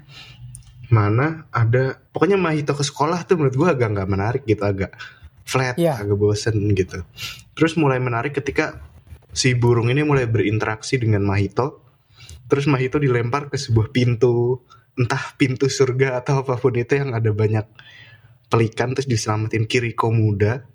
[0.91, 4.95] mana ada pokoknya Mahito ke sekolah tuh menurut gue agak nggak menarik gitu agak
[5.47, 5.95] flat, yeah.
[5.99, 7.07] agak bosen gitu.
[7.55, 8.83] Terus mulai menarik ketika
[9.31, 11.87] si burung ini mulai berinteraksi dengan Mahito.
[12.51, 14.63] Terus Mahito dilempar ke sebuah pintu,
[14.99, 17.67] entah pintu surga atau apa pun itu yang ada banyak
[18.51, 20.67] pelikan terus diselamatin Kiriko muda.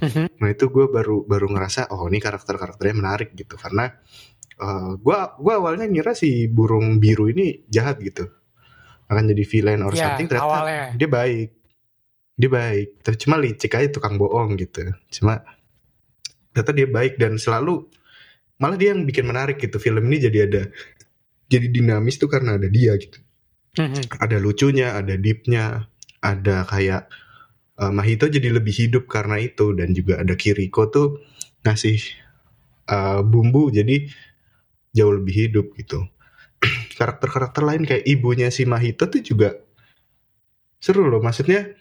[0.00, 0.26] Mm-hmm.
[0.40, 3.60] Nah itu gue baru baru ngerasa oh ini karakter karakternya menarik gitu.
[3.60, 3.92] Karena
[4.60, 8.26] uh, gue gua awalnya ngira si burung biru ini jahat gitu.
[9.06, 10.84] Akan jadi villain or yeah, something ternyata awalnya.
[10.96, 11.48] dia baik.
[12.40, 12.88] Dia baik.
[13.04, 14.88] Tapi cuma licik aja tukang bohong gitu.
[15.12, 15.44] Cuma
[16.50, 17.86] ternyata dia baik dan selalu
[18.60, 19.76] malah dia yang bikin menarik gitu.
[19.76, 20.62] Film ini jadi ada
[21.50, 23.20] jadi dinamis tuh karena ada dia gitu.
[23.70, 24.18] Mm-hmm.
[24.18, 25.86] ada lucunya ada deepnya
[26.18, 27.06] ada kayak
[27.80, 31.24] uh, Mahito jadi lebih hidup karena itu dan juga ada Kiriko tuh
[31.64, 31.96] ngasih
[32.92, 34.06] uh, bumbu jadi
[34.92, 36.04] jauh lebih hidup gitu.
[36.98, 39.56] Karakter-karakter lain kayak ibunya si Mahito tuh juga
[40.76, 41.24] seru loh.
[41.24, 41.72] Maksudnya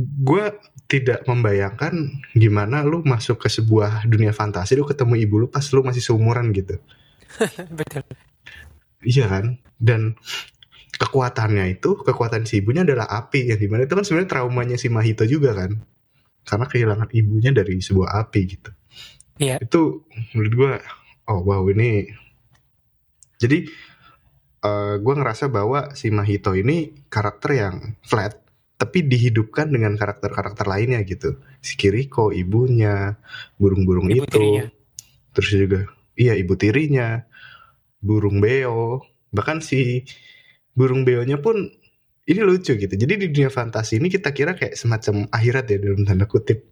[0.00, 0.44] gue
[0.88, 5.84] tidak membayangkan gimana lu masuk ke sebuah dunia fantasi lu ketemu ibu lu pas lu
[5.84, 6.76] masih seumuran gitu.
[7.78, 8.04] Betul.
[9.02, 9.44] Iya kan?
[9.80, 10.16] Dan
[10.92, 14.92] kekuatannya itu kekuatan si ibunya adalah api yang di mana itu kan sebenarnya traumanya si
[14.92, 15.80] Mahito juga kan.
[16.42, 18.70] Karena kehilangan ibunya dari sebuah api gitu.
[19.40, 19.62] Iya.
[19.62, 20.72] Itu menurut gue
[21.30, 22.10] oh wow ini
[23.40, 23.66] jadi
[24.62, 27.76] uh, gue ngerasa bahwa si Mahito ini karakter yang
[28.06, 28.38] flat
[28.78, 31.38] tapi dihidupkan dengan karakter-karakter lainnya gitu.
[31.62, 33.14] Si Kiriko ibunya
[33.54, 34.30] burung-burung Ibu itu.
[34.30, 34.66] tirinya.
[35.32, 35.80] terus juga
[36.18, 37.22] iya ibu tirinya
[38.02, 39.06] burung beo.
[39.30, 40.02] Bahkan si
[40.72, 41.68] burung beonya pun
[42.22, 42.94] ini lucu gitu.
[42.94, 46.62] Jadi di dunia fantasi ini kita kira kayak semacam akhirat ya dalam tanda kutip.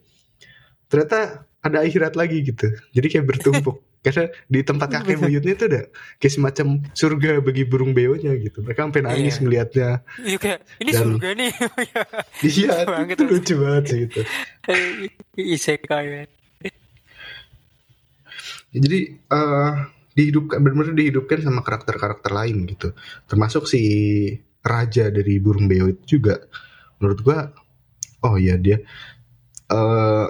[0.86, 2.70] Ternyata ada akhirat lagi gitu.
[2.90, 3.78] Jadi kayak bertumpuk.
[4.00, 5.84] Karena di tempat kakek buyutnya itu ada
[6.16, 8.64] kayak semacam surga bagi burung beonya gitu.
[8.64, 9.42] Mereka sampai nangis Iya.
[9.44, 9.88] ngelihatnya.
[10.24, 11.52] Iya kayak ini Dan- surga nih.
[12.56, 14.20] Iya Banget itu lucu banget sih gitu.
[15.52, 16.24] Isekai
[18.70, 19.72] jadi eh
[20.14, 22.92] dihidupkan benar-benar dihidupkan sama karakter-karakter lain gitu.
[23.31, 23.83] Termasuk si
[24.61, 26.42] raja dari burung beo itu juga.
[26.99, 27.38] Menurut gua
[28.27, 28.83] oh iya dia
[29.70, 30.27] eh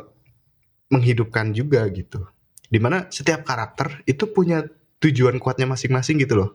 [0.91, 2.27] menghidupkan juga gitu.
[2.71, 4.63] Di mana setiap karakter itu punya
[5.01, 6.51] tujuan kuatnya masing-masing gitu loh.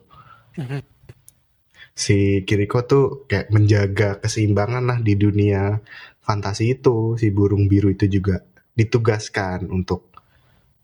[0.55, 0.81] Mhm.
[1.95, 5.79] si Kiriko tuh kayak menjaga keseimbangan lah di dunia
[6.19, 7.15] fantasi itu.
[7.15, 8.43] Si burung biru itu juga
[8.75, 10.11] ditugaskan untuk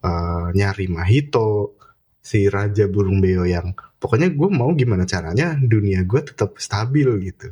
[0.03, 1.80] eh, nyari Mahito
[2.21, 7.49] si raja burung beo yang pokoknya gue mau gimana caranya dunia gue tetap stabil gitu.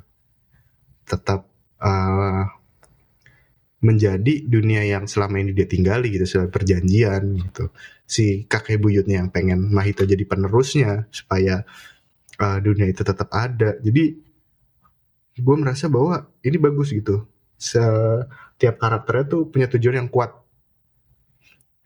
[1.10, 1.50] Tetap
[1.82, 2.46] eh,
[3.80, 7.72] menjadi dunia yang selama ini dia tinggali gitu sesuai perjanjian gitu.
[8.04, 11.64] Si kakek buyutnya yang pengen Mahito jadi penerusnya supaya
[12.40, 13.80] uh, dunia itu tetap ada.
[13.80, 14.04] Jadi
[15.40, 17.24] gue merasa bahwa ini bagus gitu.
[17.56, 20.36] Setiap karakternya tuh punya tujuan yang kuat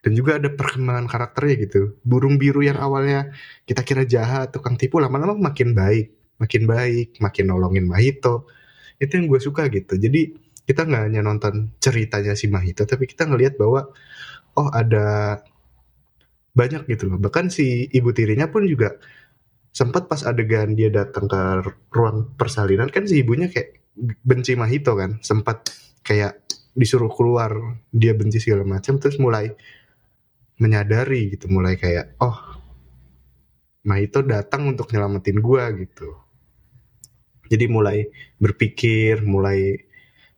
[0.03, 1.95] dan juga ada perkembangan karakternya gitu.
[2.03, 3.31] Burung biru yang awalnya
[3.63, 6.11] kita kira jahat tukang tipu lama-lama makin baik.
[6.43, 8.51] Makin baik makin nolongin Mahito.
[8.99, 9.95] Itu yang gue suka gitu.
[9.95, 10.35] Jadi
[10.67, 13.87] kita nggak hanya nonton ceritanya si Mahito tapi kita ngelihat bahwa
[14.59, 15.39] oh ada
[16.51, 17.17] banyak gitu loh.
[17.23, 18.99] Bahkan si ibu tirinya pun juga
[19.71, 21.39] sempat pas adegan dia datang ke
[21.95, 23.79] ruang persalinan kan si ibunya kayak
[24.27, 25.23] benci Mahito kan.
[25.23, 25.71] Sempat
[26.03, 26.43] kayak
[26.75, 29.55] disuruh keluar dia benci segala macam terus mulai
[30.61, 32.53] menyadari gitu mulai kayak oh
[33.83, 36.15] Mahito datang untuk nyelamatin gua gitu.
[37.51, 38.07] Jadi mulai
[38.39, 39.75] berpikir mulai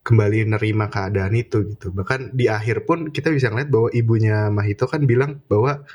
[0.02, 1.94] kembali nerima keadaan itu gitu.
[1.94, 5.86] Bahkan di akhir pun kita bisa ngeliat bahwa ibunya Mahito kan bilang bahwa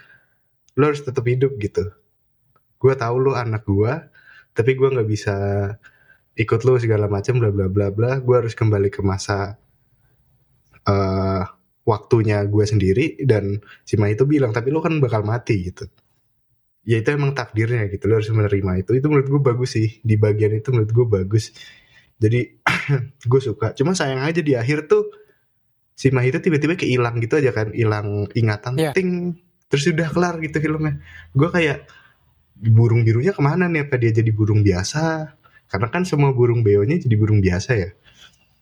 [0.78, 1.90] lo harus tetap hidup gitu.
[2.78, 3.92] Gue tahu lo anak gue
[4.54, 5.36] tapi gue nggak bisa
[6.38, 8.22] ikut lo segala macam bla bla bla bla.
[8.22, 9.58] Gue harus kembali ke masa
[10.86, 11.44] eh
[11.84, 15.88] waktunya gue sendiri dan si Mahito bilang tapi lo kan bakal mati gitu.
[16.84, 18.90] Ya itu emang takdirnya gitu lo harus menerima itu.
[18.96, 20.00] Itu menurut gue bagus sih.
[20.00, 21.52] Di bagian itu menurut gue bagus.
[22.20, 22.60] Jadi
[23.30, 23.72] gue suka.
[23.76, 25.12] Cuma sayang aja di akhir tuh
[25.96, 27.72] si Mahito tiba-tiba kehilang gitu aja kan.
[27.72, 28.92] Hilang ingatan Iya.
[28.96, 29.36] ting
[29.70, 30.98] terus udah kelar gitu filmnya.
[31.36, 31.84] Gue kayak
[32.60, 33.88] burung birunya ke mana nih?
[33.88, 35.36] Apa dia jadi burung biasa?
[35.70, 37.90] Karena kan semua burung beonya jadi burung biasa ya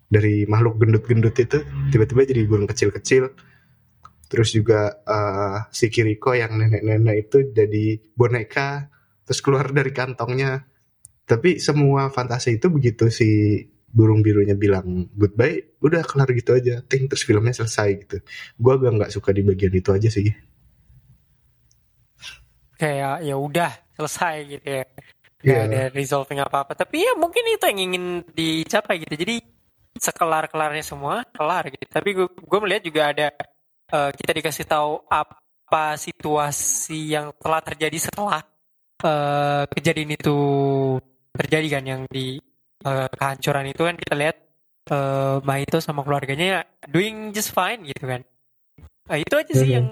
[0.09, 1.61] dari makhluk gendut-gendut itu
[1.93, 3.29] tiba-tiba jadi burung kecil-kecil.
[4.29, 8.89] Terus juga eh, si Kiriko yang nenek-nenek itu jadi boneka
[9.25, 10.65] terus keluar dari kantongnya.
[11.29, 17.09] Tapi semua fantasi itu begitu si burung birunya bilang goodbye udah kelar gitu aja ting
[17.09, 18.17] terus filmnya selesai gitu.
[18.57, 20.29] Gue agak nggak suka di bagian itu aja sih.
[22.79, 24.85] Kayak ya udah selesai gitu ya.
[25.39, 25.63] Gak Iya.
[25.71, 26.75] ada resolving apa-apa.
[26.75, 29.15] Tapi ya mungkin itu yang ingin dicapai gitu.
[29.15, 29.37] Jadi
[29.99, 33.29] sekelar-kelarnya semua kelar gitu tapi gue gue melihat juga ada
[33.93, 38.41] eh, kita dikasih tahu apa situasi yang telah terjadi setelah
[39.05, 40.39] eh, kejadian itu
[41.35, 42.39] terjadi kan yang di
[42.85, 44.37] eh, kehancuran itu kan kita lihat
[44.91, 48.23] eh, Mahito sama keluarganya doing just fine gitu kan
[49.09, 49.77] Nah, itu aja sih Mhm.
[49.77, 49.87] yang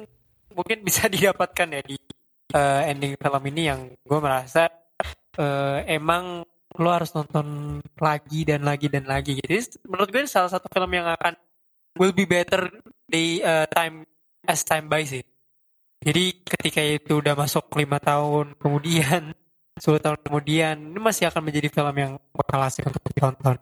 [0.53, 1.97] mungkin bisa didapatkan ya di
[2.53, 4.69] eh, ending film ini yang gue merasa
[5.41, 6.45] eh, emang
[6.79, 9.39] lo harus nonton lagi dan lagi dan lagi.
[9.41, 11.35] Jadi, menurut gue ini salah satu film yang akan
[11.97, 12.69] will be better
[13.09, 14.05] di eh, time
[14.47, 15.25] as time by sih.
[16.07, 19.33] Jadi ketika itu udah masuk lima tahun kemudian,
[19.83, 23.57] 10 tahun kemudian, ini masih akan menjadi film yang bakal asik untuk ditonton.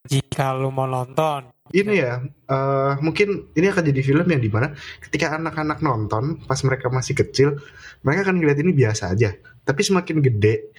[0.00, 1.52] jika lu mau nonton.
[1.70, 4.72] Ini ya, uh, mungkin ini akan jadi film yang di mana
[5.04, 7.60] ketika anak-anak nonton pas mereka masih kecil,
[8.00, 9.36] mereka akan ngeliat ini biasa aja.
[9.60, 10.72] Tapi semakin gede,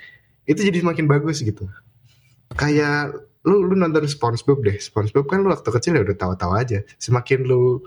[0.46, 1.70] itu jadi semakin bagus gitu.
[2.54, 3.16] Kayak
[3.48, 4.78] lu lu nonton SpongeBob deh.
[4.78, 6.80] SpongeBob kan lu waktu kecil ya udah tahu-tahu aja.
[7.02, 7.82] Semakin lu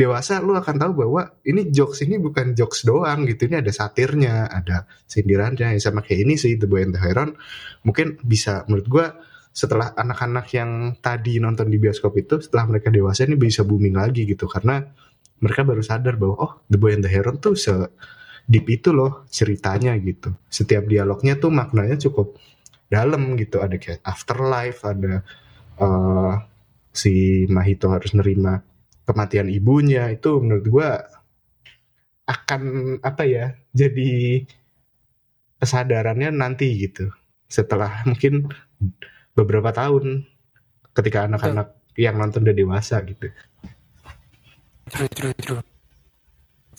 [0.00, 4.46] dewasa lu akan tahu bahwa ini jokes ini bukan jokes doang gitu ini ada satirnya
[4.46, 7.34] ada sindirannya sama kayak ini sih The Boy and the Heron
[7.82, 9.06] mungkin bisa menurut gua
[9.50, 14.22] setelah anak-anak yang tadi nonton di bioskop itu setelah mereka dewasa ini bisa booming lagi
[14.24, 14.78] gitu karena
[15.42, 17.74] mereka baru sadar bahwa oh The Boy and the Heron tuh se
[18.46, 20.32] deep itu loh ceritanya gitu.
[20.48, 22.36] Setiap dialognya tuh maknanya cukup
[22.90, 23.60] dalam gitu.
[23.60, 25.24] Ada kayak afterlife ada
[25.80, 26.34] uh,
[26.90, 28.62] si Mahito harus nerima
[29.04, 30.08] kematian ibunya.
[30.12, 30.88] Itu menurut gua
[32.30, 32.62] akan
[33.02, 34.42] apa ya jadi
[35.58, 37.10] kesadarannya nanti gitu.
[37.50, 38.48] Setelah mungkin
[39.34, 40.26] beberapa tahun
[40.94, 43.30] ketika anak-anak yang nonton udah dewasa gitu.
[44.90, 45.62] True, true, true.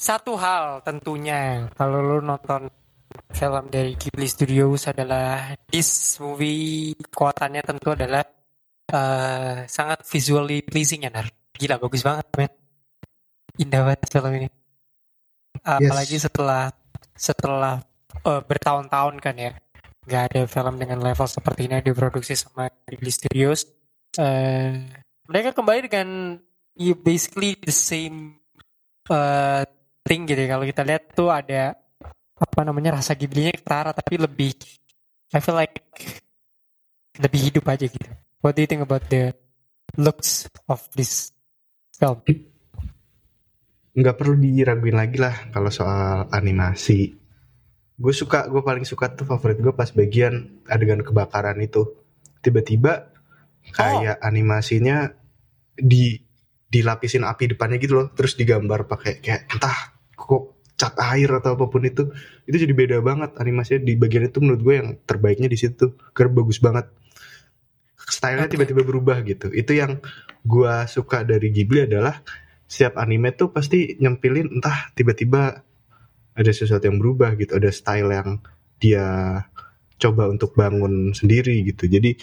[0.01, 2.65] Satu hal tentunya kalau lo nonton
[3.29, 8.25] film dari Ghibli Studios adalah this movie kekuatannya tentu adalah
[8.89, 11.29] uh, sangat visually pleasing ya Nar.
[11.53, 12.49] Gila bagus banget men.
[13.61, 14.49] Indah banget film ini.
[15.61, 15.93] Uh, yes.
[15.93, 16.63] Apalagi setelah
[17.13, 17.75] setelah
[18.25, 19.53] uh, bertahun-tahun kan ya
[20.09, 23.69] nggak ada film dengan level seperti ini diproduksi sama Ghibli Studios.
[24.17, 24.81] Uh,
[25.29, 26.41] mereka kembali dengan
[26.73, 28.41] you basically the same
[29.05, 29.61] uh,
[30.05, 30.57] thing gitu ya.
[30.57, 31.75] Kalau kita lihat tuh ada
[32.41, 34.57] apa namanya rasa Ghibli-nya ketara tapi lebih
[35.31, 35.81] I feel like
[37.21, 38.09] lebih hidup aja gitu.
[38.41, 39.37] What do you think about the
[39.95, 41.29] looks of this
[41.93, 42.25] film?
[43.93, 47.21] Nggak perlu diraguin lagi lah kalau soal animasi
[48.01, 51.85] gue suka gue paling suka tuh favorit gue pas bagian adegan kebakaran itu
[52.41, 53.13] tiba-tiba
[53.77, 54.25] kayak oh.
[54.25, 55.13] animasinya
[55.77, 56.17] di
[56.71, 58.07] dilapisin api depannya gitu loh.
[58.15, 59.77] Terus digambar pakai kayak entah
[60.15, 62.09] kok cat air atau apa pun itu.
[62.47, 63.83] Itu jadi beda banget animasinya.
[63.83, 65.93] Di bagian itu menurut gue yang terbaiknya di situ.
[66.15, 66.87] Karena bagus banget.
[68.01, 68.55] Stylenya okay.
[68.57, 69.51] tiba-tiba berubah gitu.
[69.51, 69.99] Itu yang
[70.41, 72.23] gue suka dari Ghibli adalah
[72.65, 75.59] setiap anime tuh pasti nyempilin entah tiba-tiba
[76.31, 77.59] ada sesuatu yang berubah gitu.
[77.59, 78.29] Ada style yang
[78.81, 79.05] dia
[80.01, 81.85] coba untuk bangun sendiri gitu.
[81.85, 82.17] Jadi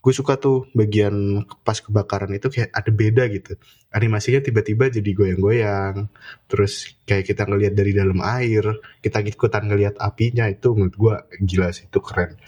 [0.00, 3.52] gue suka tuh bagian pas kebakaran itu kayak ada beda gitu.
[3.92, 6.08] Animasinya tiba-tiba jadi goyang-goyang.
[6.48, 8.64] Terus kayak kita ngelihat dari dalam air
[9.04, 12.40] kita ikutan ngelihat apinya itu menurut gue gila sih itu keren.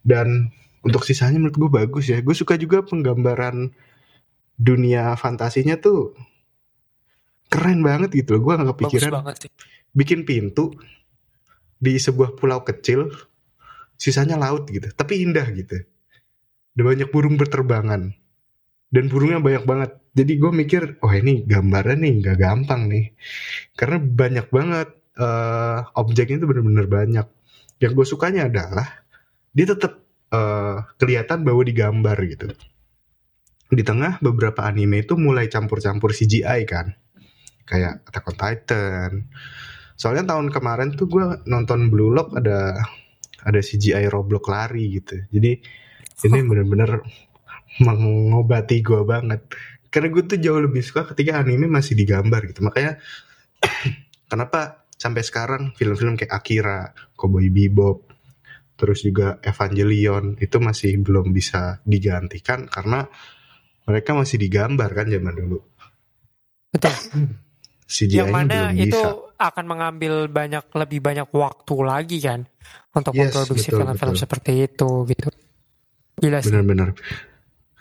[0.00, 0.48] Dan
[0.80, 2.24] untuk sisanya menurut gue bagus ya.
[2.24, 3.76] Gue suka juga penggambaran
[4.56, 6.16] dunia fantasinya tuh
[7.52, 8.40] keren banget gitu loh.
[8.40, 9.50] Gue nggak kepikiran bagus banget sih.
[9.92, 10.72] bikin pintu
[11.76, 13.12] di sebuah pulau kecil
[14.00, 14.88] sisanya laut gitu.
[14.96, 15.76] Tapi indah gitu
[16.80, 18.16] ada banyak burung berterbangan.
[18.88, 19.90] Dan burungnya banyak banget.
[20.16, 23.12] Jadi gue mikir oh ini gambarnya nih nggak gampang nih.
[23.76, 24.88] Karena banyak banget
[25.20, 27.26] uh, objeknya itu bener-bener banyak.
[27.84, 29.04] Yang gue sukanya adalah
[29.52, 30.00] dia tetap
[30.32, 32.48] uh, eh, kelihatan bahwa digambar gitu.
[33.70, 36.96] Di tengah beberapa anime itu mulai campur-campur CGI kan.
[37.68, 39.12] Kayak Attack on Titan.
[40.00, 42.80] Soalnya tahun kemarin tuh gue nonton Blue Lock ada
[43.44, 45.20] ada CGI Roblox lari gitu.
[45.28, 45.60] Jadi
[46.26, 47.00] ini bener-bener
[47.80, 49.40] mengobati gue banget
[49.90, 52.98] karena gue tuh jauh lebih suka ketika anime masih digambar gitu makanya
[54.30, 58.12] kenapa sampai sekarang film-film kayak Akira, Cowboy Bebop,
[58.76, 63.08] terus juga Evangelion itu masih belum bisa digantikan karena
[63.88, 65.58] mereka masih digambar kan zaman dulu.
[66.68, 66.94] Betul.
[67.90, 72.46] CGI yang mana belum itu bisa akan mengambil banyak lebih banyak waktu lagi kan
[72.94, 75.26] untuk yes, memproduksi film-film seperti itu gitu.
[76.20, 76.52] Gila sih.
[76.52, 76.88] Benar-benar.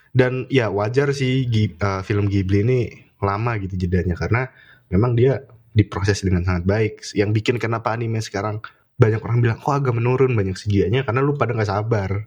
[0.09, 1.45] Dan ya wajar sih
[1.79, 2.79] uh, film Ghibli ini
[3.19, 4.49] lama gitu jedanya karena
[4.89, 5.43] memang dia
[5.75, 6.93] diproses dengan sangat baik.
[7.13, 8.63] Yang bikin kenapa anime sekarang
[8.99, 12.25] banyak orang bilang kok agak menurun banyak CGI-nya karena lu pada nggak sabar.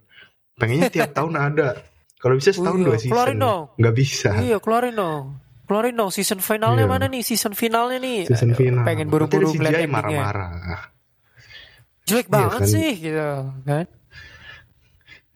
[0.56, 1.80] Pengennya tiap tahun ada.
[2.22, 2.86] Kalau bisa setahun oh, iya.
[2.86, 3.38] dua season.
[3.80, 4.30] Nggak bisa.
[4.38, 6.90] Iya, keluarin dong keluarin dong season finalnya iya.
[6.90, 10.92] mana nih season finalnya nih season final pengen buru-buru ngeliat marah-marah
[12.04, 12.68] jelek iya, banget kan?
[12.68, 13.30] sih gitu
[13.64, 13.86] kan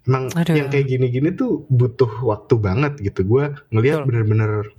[0.07, 0.55] emang Aduh.
[0.55, 3.27] yang kayak gini-gini tuh butuh waktu banget gitu.
[3.27, 4.71] Gue ngelihat bener-bener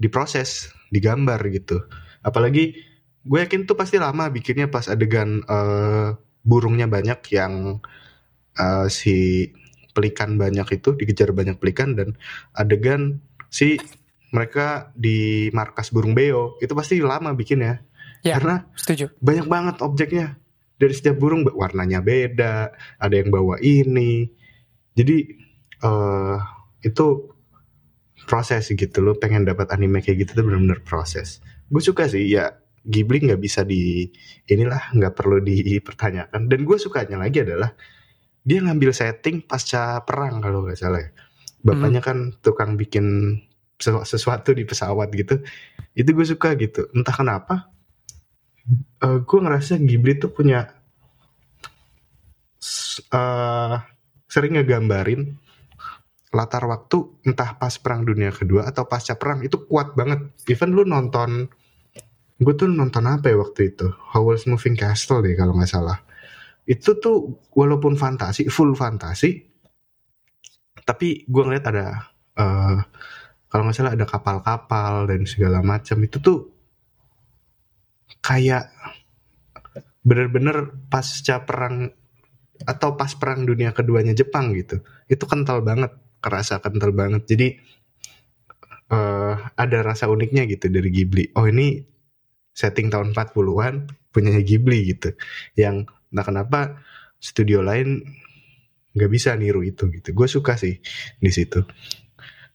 [0.00, 1.84] diproses digambar gitu.
[2.24, 2.80] Apalagi
[3.20, 7.84] gue yakin tuh pasti lama bikinnya pas adegan uh, burungnya banyak yang
[8.56, 9.48] uh, si
[9.92, 12.16] pelikan banyak itu dikejar banyak pelikan dan
[12.56, 13.20] adegan
[13.52, 13.76] si
[14.30, 17.84] mereka di markas burung beo itu pasti lama bikinnya.
[18.20, 19.12] Ya, karena setuju.
[19.20, 20.36] banyak banget objeknya.
[20.80, 24.39] Dari setiap burung warnanya beda ada yang bawa ini
[24.94, 25.16] jadi
[25.84, 26.38] uh,
[26.82, 27.06] itu
[28.26, 31.42] proses gitu lo pengen dapat anime kayak gitu tuh bener-bener proses.
[31.66, 34.08] Gue suka sih ya Ghibli nggak bisa di
[34.48, 36.48] inilah nggak perlu dipertanyakan.
[36.48, 37.74] Dan gue sukanya lagi adalah
[38.40, 41.10] dia ngambil setting pasca perang kalau nggak salah ya.
[41.60, 43.36] Bapaknya kan tukang bikin
[43.80, 45.44] sesuatu di pesawat gitu.
[45.92, 46.88] Itu gue suka gitu.
[46.96, 47.68] Entah kenapa
[49.04, 50.72] uh, gue ngerasa Ghibli tuh punya
[53.12, 53.76] uh,
[54.30, 55.34] sering ngegambarin
[56.30, 60.30] latar waktu entah pas perang dunia kedua atau pasca perang itu kuat banget.
[60.46, 61.50] Even lu nonton
[62.40, 63.90] gue tuh nonton apa ya waktu itu?
[64.14, 65.98] Howl's Moving Castle deh kalau nggak salah.
[66.62, 69.50] Itu tuh walaupun fantasi full fantasi
[70.86, 71.86] tapi gue ngeliat ada
[72.38, 72.78] uh,
[73.50, 75.98] kalau nggak salah ada kapal-kapal dan segala macam.
[76.06, 76.38] Itu tuh
[78.22, 78.70] kayak
[80.06, 81.90] bener-bener pasca perang
[82.68, 87.24] atau pas perang dunia keduanya Jepang gitu itu kental banget kerasa kental banget.
[87.26, 87.48] Jadi
[88.92, 91.32] uh, ada rasa uniknya gitu dari Ghibli.
[91.34, 91.80] Oh ini
[92.52, 95.16] setting tahun 40-an punya Ghibli gitu
[95.56, 96.82] yang nah kenapa
[97.22, 98.04] studio lain
[98.92, 100.12] nggak bisa niru itu gitu.
[100.12, 100.78] Gue suka sih
[101.18, 101.64] di situ.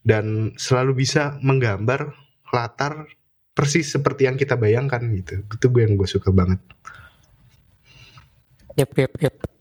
[0.06, 2.14] Dan selalu bisa menggambar
[2.54, 3.10] latar
[3.50, 5.42] persis seperti yang kita bayangkan gitu.
[5.50, 6.62] Itu gue yang gue suka banget.
[8.76, 9.55] Yep yep yep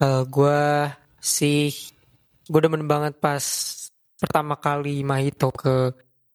[0.00, 0.62] uh, gue
[1.20, 1.70] sih
[2.48, 3.44] gue demen banget pas
[4.18, 5.92] pertama kali Mahito ke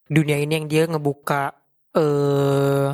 [0.09, 1.53] dunia ini yang dia ngebuka
[1.95, 2.89] uh,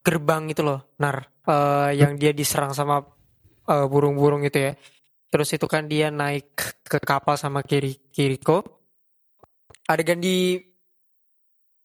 [0.00, 3.04] gerbang itu loh, nar, uh, yang dia diserang sama
[3.68, 4.72] uh, burung-burung itu ya.
[5.30, 8.82] Terus itu kan dia naik ke kapal sama Kiri Kiriko.
[9.86, 10.58] Adegan di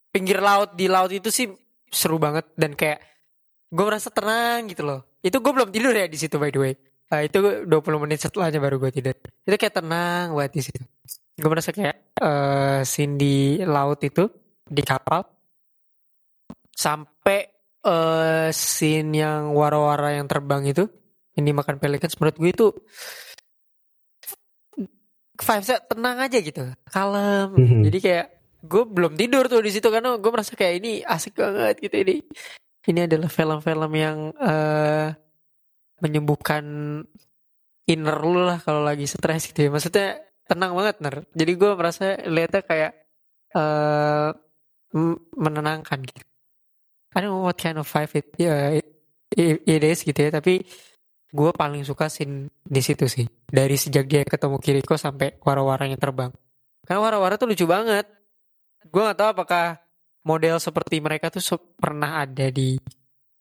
[0.10, 1.46] pinggir laut di laut itu sih
[1.86, 3.02] seru banget dan kayak
[3.70, 5.02] gue merasa tenang gitu loh.
[5.22, 6.74] Itu gue belum tidur ya di situ by the way.
[7.06, 7.38] Uh, itu
[7.70, 9.16] 20 menit setelahnya baru gue tidur.
[9.46, 10.82] Itu kayak tenang buat di situ.
[11.38, 14.26] Gue merasa kayak uh, scene di laut itu
[14.66, 15.22] di kapal
[16.74, 17.40] sampai
[17.86, 20.90] uh, scene yang wara-wara yang terbang itu
[21.38, 22.68] ini makan pelicans menurut gue itu
[25.36, 27.82] vibesnya tenang aja gitu kalem mm -hmm.
[27.92, 28.28] jadi kayak
[28.66, 32.16] gue belum tidur tuh di situ karena gue merasa kayak ini asik banget gitu ini
[32.86, 35.14] ini adalah film-film yang uh,
[36.04, 36.64] menyembuhkan
[37.86, 39.70] inner lu lah kalau lagi stres gitu ya.
[39.72, 40.08] Maksudnya
[40.46, 41.16] tenang banget ner.
[41.34, 42.92] Jadi gue merasa lihatnya kayak
[43.58, 44.30] uh,
[45.36, 46.24] menenangkan gitu.
[47.16, 50.32] I don't know what kind of vibe it, yeah, it, it is gitu ya.
[50.36, 50.60] Tapi
[51.32, 53.24] gue paling suka scene di situ sih.
[53.48, 56.32] Dari sejak dia ketemu Kiriko sampai wara-waranya terbang.
[56.84, 58.08] Karena wara-wara tuh lucu banget.
[58.92, 59.80] Gue gak tahu apakah
[60.28, 61.42] model seperti mereka tuh
[61.78, 62.76] pernah ada di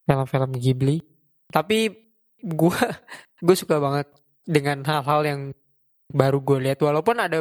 [0.07, 0.97] film-film Ghibli.
[1.51, 2.04] Tapi
[2.45, 2.79] gue
[3.47, 4.07] gue suka banget
[4.45, 5.41] dengan hal-hal yang
[6.13, 6.79] baru gue lihat.
[6.85, 7.41] Walaupun ada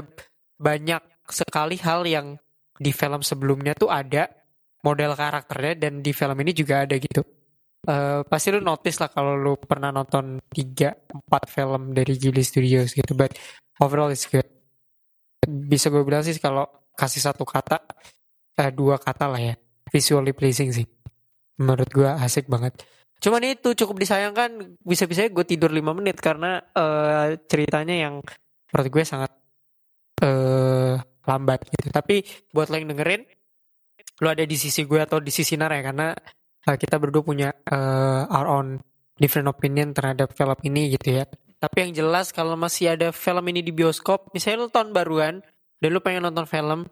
[0.55, 2.39] banyak sekali hal yang
[2.79, 4.31] di film sebelumnya tuh ada
[4.83, 7.23] model karakternya dan di film ini juga ada gitu.
[7.83, 12.95] Uh, pasti lu notice lah kalau lu pernah nonton tiga empat film dari Ghibli Studios
[12.95, 13.35] gitu but
[13.83, 14.47] overall it's good.
[15.43, 16.63] Bisa gue bilang sih kalau
[16.95, 17.83] kasih satu kata
[18.59, 19.55] uh, dua kata lah ya.
[19.91, 20.87] Visually pleasing sih.
[21.59, 22.81] Menurut gue asik banget
[23.23, 28.19] Cuman itu cukup disayangkan bisa-bisa gue tidur 5 menit karena uh, ceritanya yang
[28.75, 29.31] menurut gue sangat
[30.27, 31.87] uh, lambat gitu.
[31.87, 32.19] Tapi
[32.51, 33.23] buat lo yang dengerin,
[34.19, 36.11] lo ada di sisi gue atau di sisi Nara ya karena
[36.67, 38.83] uh, kita berdua punya uh, our own
[39.15, 41.25] different opinion terhadap film ini gitu ya.
[41.63, 45.39] Tapi yang jelas kalau masih ada film ini di bioskop, misalnya lo tahun baruan
[45.79, 46.83] dan lo pengen nonton film,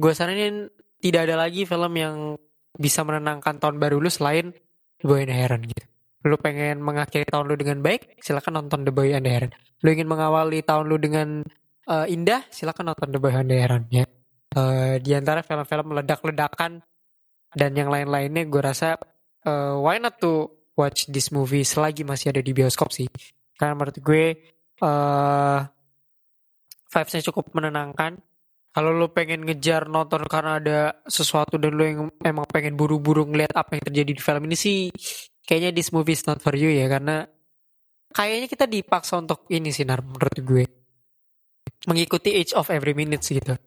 [0.00, 2.40] gue saranin tidak ada lagi film yang
[2.72, 4.56] bisa menenangkan tahun baru lu selain
[5.04, 5.84] Boy and Heron gitu.
[6.24, 9.52] Lu pengen mengakhiri tahun lu dengan baik, silakan nonton The Boy and the Heron.
[9.84, 11.44] Lu ingin mengawali tahun lu dengan
[11.84, 14.08] uh, indah, silakan nonton The Boy and the Heron ya.
[14.54, 16.80] Uh, di antara film-film meledak-ledakan
[17.52, 18.96] dan yang lain-lainnya gue rasa
[19.44, 23.06] uh, why not to watch this movie selagi masih ada di bioskop sih.
[23.54, 24.24] Karena menurut gue
[24.82, 25.60] uh,
[26.90, 28.18] vibesnya cukup menenangkan
[28.74, 33.54] kalau lu pengen ngejar nonton karena ada sesuatu dan lu yang emang pengen buru-buru ngeliat
[33.54, 34.90] apa yang terjadi di film ini sih
[35.46, 37.22] kayaknya this movie is not for you ya karena
[38.14, 40.64] kayaknya kita dipaksa untuk ini sih Nar, menurut gue.
[41.90, 43.58] Mengikuti each of every minute gitu.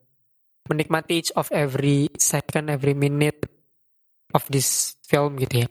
[0.72, 3.44] Menikmati each of every second every minute
[4.32, 5.70] of this film gitu ya.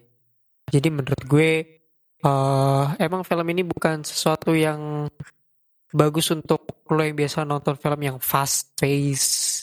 [0.70, 1.50] Jadi menurut gue
[2.22, 5.08] uh, emang film ini bukan sesuatu yang
[5.92, 9.62] bagus untuk lo yang biasa nonton film yang fast pace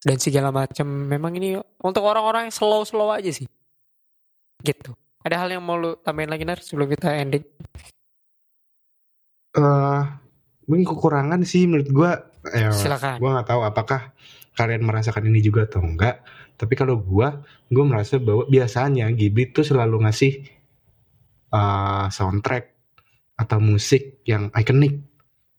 [0.00, 0.86] dan segala macam.
[0.88, 3.48] Memang ini untuk orang-orang yang slow-slow aja sih.
[4.60, 4.92] Gitu.
[5.20, 7.44] Ada hal yang mau lo tambahin lagi Nar sebelum kita ending?
[9.56, 10.06] Uh,
[10.64, 12.10] mungkin kekurangan sih menurut gue
[12.48, 13.20] Eh, Silakan.
[13.20, 14.00] Gue nggak tahu apakah
[14.56, 16.24] kalian merasakan ini juga atau enggak.
[16.56, 17.28] Tapi kalau gue,
[17.68, 20.44] gue merasa bahwa biasanya Ghibli tuh selalu ngasih
[21.52, 22.64] uh, soundtrack
[23.36, 25.00] atau musik yang ikonik.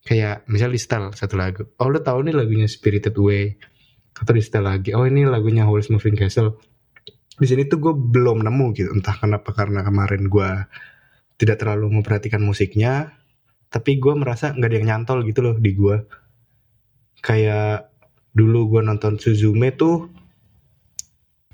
[0.01, 0.81] Kayak misalnya di
[1.15, 1.63] satu lagu.
[1.77, 3.57] Oh lo tahu nih lagunya Spirited Away.
[4.17, 4.93] Atau di lagi.
[4.93, 6.57] Oh ini lagunya Howl's Moving Castle.
[7.37, 8.89] Di sini tuh gue belum nemu gitu.
[8.93, 10.49] Entah kenapa karena kemarin gue
[11.37, 13.17] tidak terlalu memperhatikan musiknya.
[13.71, 15.95] Tapi gue merasa nggak ada yang nyantol gitu loh di gue
[17.21, 17.93] kayak
[18.33, 20.09] dulu gue nonton Suzume tuh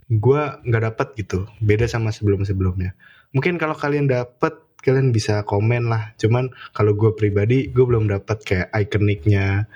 [0.07, 2.95] gue nggak dapet gitu beda sama sebelum sebelumnya
[3.35, 8.43] mungkin kalau kalian dapet kalian bisa komen lah cuman kalau gue pribadi gue belum dapet
[8.45, 9.67] kayak ikoniknya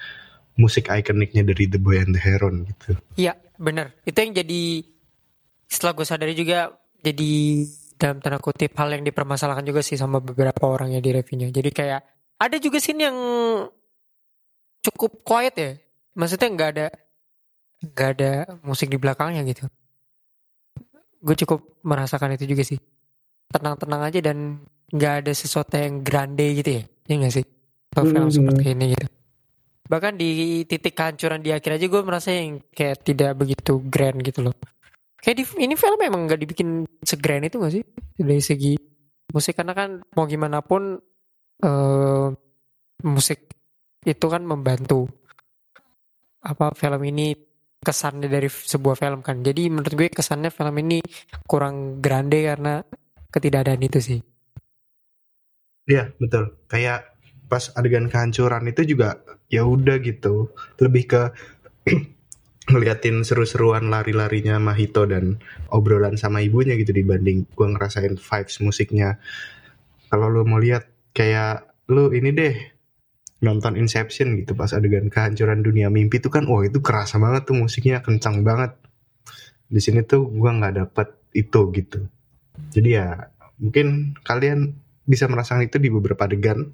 [0.60, 3.96] musik ikoniknya dari The Boy and the Heron gitu Iya, bener.
[4.04, 4.86] Itu yang jadi
[5.72, 7.32] setelah gue sadari juga jadi
[7.96, 11.54] dalam tanda kutip hal yang dipermasalahkan juga sih sama beberapa orang ya di reviewnya.
[11.54, 12.02] Jadi kayak
[12.42, 13.18] ada juga scene yang
[14.82, 15.72] cukup quiet ya.
[16.18, 16.88] Maksudnya nggak ada
[17.82, 18.32] nggak ada
[18.66, 19.66] musik di belakangnya gitu.
[21.22, 22.82] Gue cukup merasakan itu juga sih.
[23.52, 24.38] Tenang-tenang aja dan
[24.92, 26.84] nggak ada sesuatu yang grande gitu ya.
[27.08, 27.46] Iya nggak sih?
[27.92, 28.36] Atau film Hmm.
[28.36, 29.08] seperti ini gitu.
[29.92, 30.30] Bahkan di
[30.64, 34.56] titik kehancuran di akhir aja gue merasa yang kayak tidak begitu grand gitu loh.
[35.20, 37.84] Kayak di, ini film emang nggak dibikin segrand itu gak sih?
[38.16, 38.74] Dari segi
[39.32, 40.96] musik karena kan mau gimana pun
[41.62, 42.28] eh,
[43.04, 43.40] musik
[44.02, 45.06] itu kan membantu
[46.42, 47.36] apa film ini
[47.82, 49.42] kesannya dari sebuah film kan.
[49.46, 51.02] Jadi menurut gue kesannya film ini
[51.46, 52.82] kurang grande karena
[53.32, 54.20] ketidakadaan itu sih.
[55.88, 56.56] Iya betul.
[56.70, 57.16] Kayak
[57.52, 59.20] pas adegan kehancuran itu juga
[59.52, 60.52] ya udah gitu.
[60.80, 61.22] Lebih ke
[62.72, 65.42] ngeliatin seru-seruan lari-larinya Mahito dan
[65.74, 69.18] obrolan sama ibunya gitu dibanding gua ngerasain vibes musiknya.
[70.12, 72.56] Kalau lu mau lihat kayak lu ini deh
[73.42, 77.58] nonton Inception gitu pas adegan kehancuran dunia mimpi itu kan wah itu kerasa banget tuh
[77.58, 78.78] musiknya kencang banget.
[79.72, 82.08] Di sini tuh gua nggak dapet itu gitu
[82.70, 83.08] jadi ya
[83.58, 84.78] mungkin kalian
[85.10, 86.70] bisa merasakan itu di beberapa adegan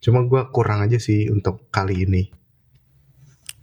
[0.00, 2.24] cuma gua kurang aja sih untuk kali ini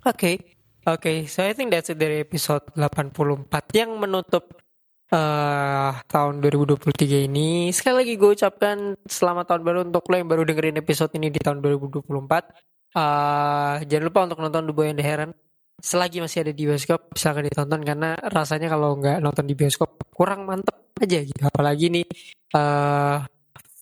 [0.03, 1.31] Oke, oke.
[1.31, 4.51] So I think that's it dari episode 84 yang menutup
[5.07, 7.71] eh tahun 2023 ini.
[7.71, 11.39] Sekali lagi gue ucapkan selamat tahun baru untuk lo yang baru dengerin episode ini di
[11.39, 12.03] tahun 2024.
[12.99, 15.31] eh jangan lupa untuk nonton The Boy and the Heron.
[15.79, 20.45] Selagi masih ada di bioskop, silakan ditonton karena rasanya kalau nggak nonton di bioskop kurang
[20.45, 21.41] mantep aja gitu.
[21.43, 22.05] Apalagi nih
[22.53, 23.17] eh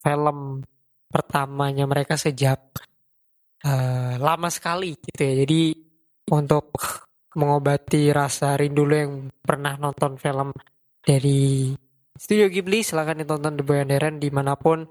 [0.01, 0.65] film
[1.11, 2.59] pertamanya mereka sejak
[3.65, 5.33] eh, lama sekali gitu ya.
[5.45, 5.61] Jadi
[6.31, 6.73] untuk
[7.35, 10.51] mengobati rasa rindu lo yang pernah nonton film
[10.99, 11.71] dari
[12.11, 14.83] Studio Ghibli silahkan ditonton The Boy and Heron di mana pun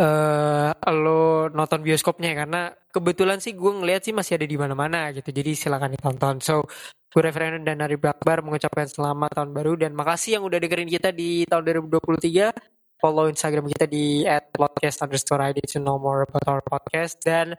[0.00, 5.28] eh lo nonton bioskopnya karena kebetulan sih gue ngeliat sih masih ada di mana-mana gitu
[5.28, 6.40] jadi silakan ditonton.
[6.40, 6.64] So
[7.10, 11.12] gue Reverend dan Ari Akbar mengucapkan selamat tahun baru dan makasih yang udah dengerin kita
[11.12, 16.62] di tahun 2023 follow Instagram kita di @podcast underscore ID to know more about our
[16.64, 17.56] podcast dan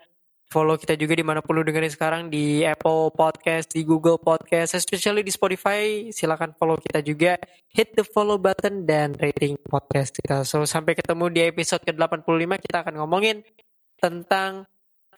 [0.52, 4.76] follow kita juga di mana pun lu dengerin sekarang di Apple Podcast, di Google Podcast,
[4.76, 6.12] especially di Spotify.
[6.12, 7.39] Silakan follow kita juga,
[7.72, 10.43] hit the follow button dan rating podcast kita.
[10.43, 13.47] So sampai ketemu di episode ke-85 kita akan ngomongin
[13.95, 14.68] tentang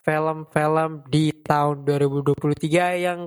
[0.06, 3.26] film-film di tahun 2023 yang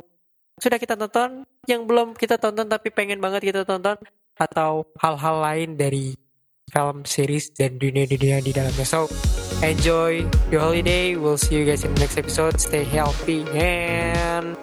[0.62, 3.98] sudah kita tonton, yang belum kita tonton tapi pengen banget kita tonton
[4.38, 6.14] atau hal-hal lain dari
[6.70, 8.86] film series dan dunia-dunia di dalamnya.
[8.86, 9.08] So,
[9.62, 11.16] enjoy your holiday.
[11.16, 12.60] We'll see you guys in the next episode.
[12.60, 14.56] Stay healthy and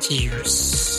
[0.00, 0.95] cheers.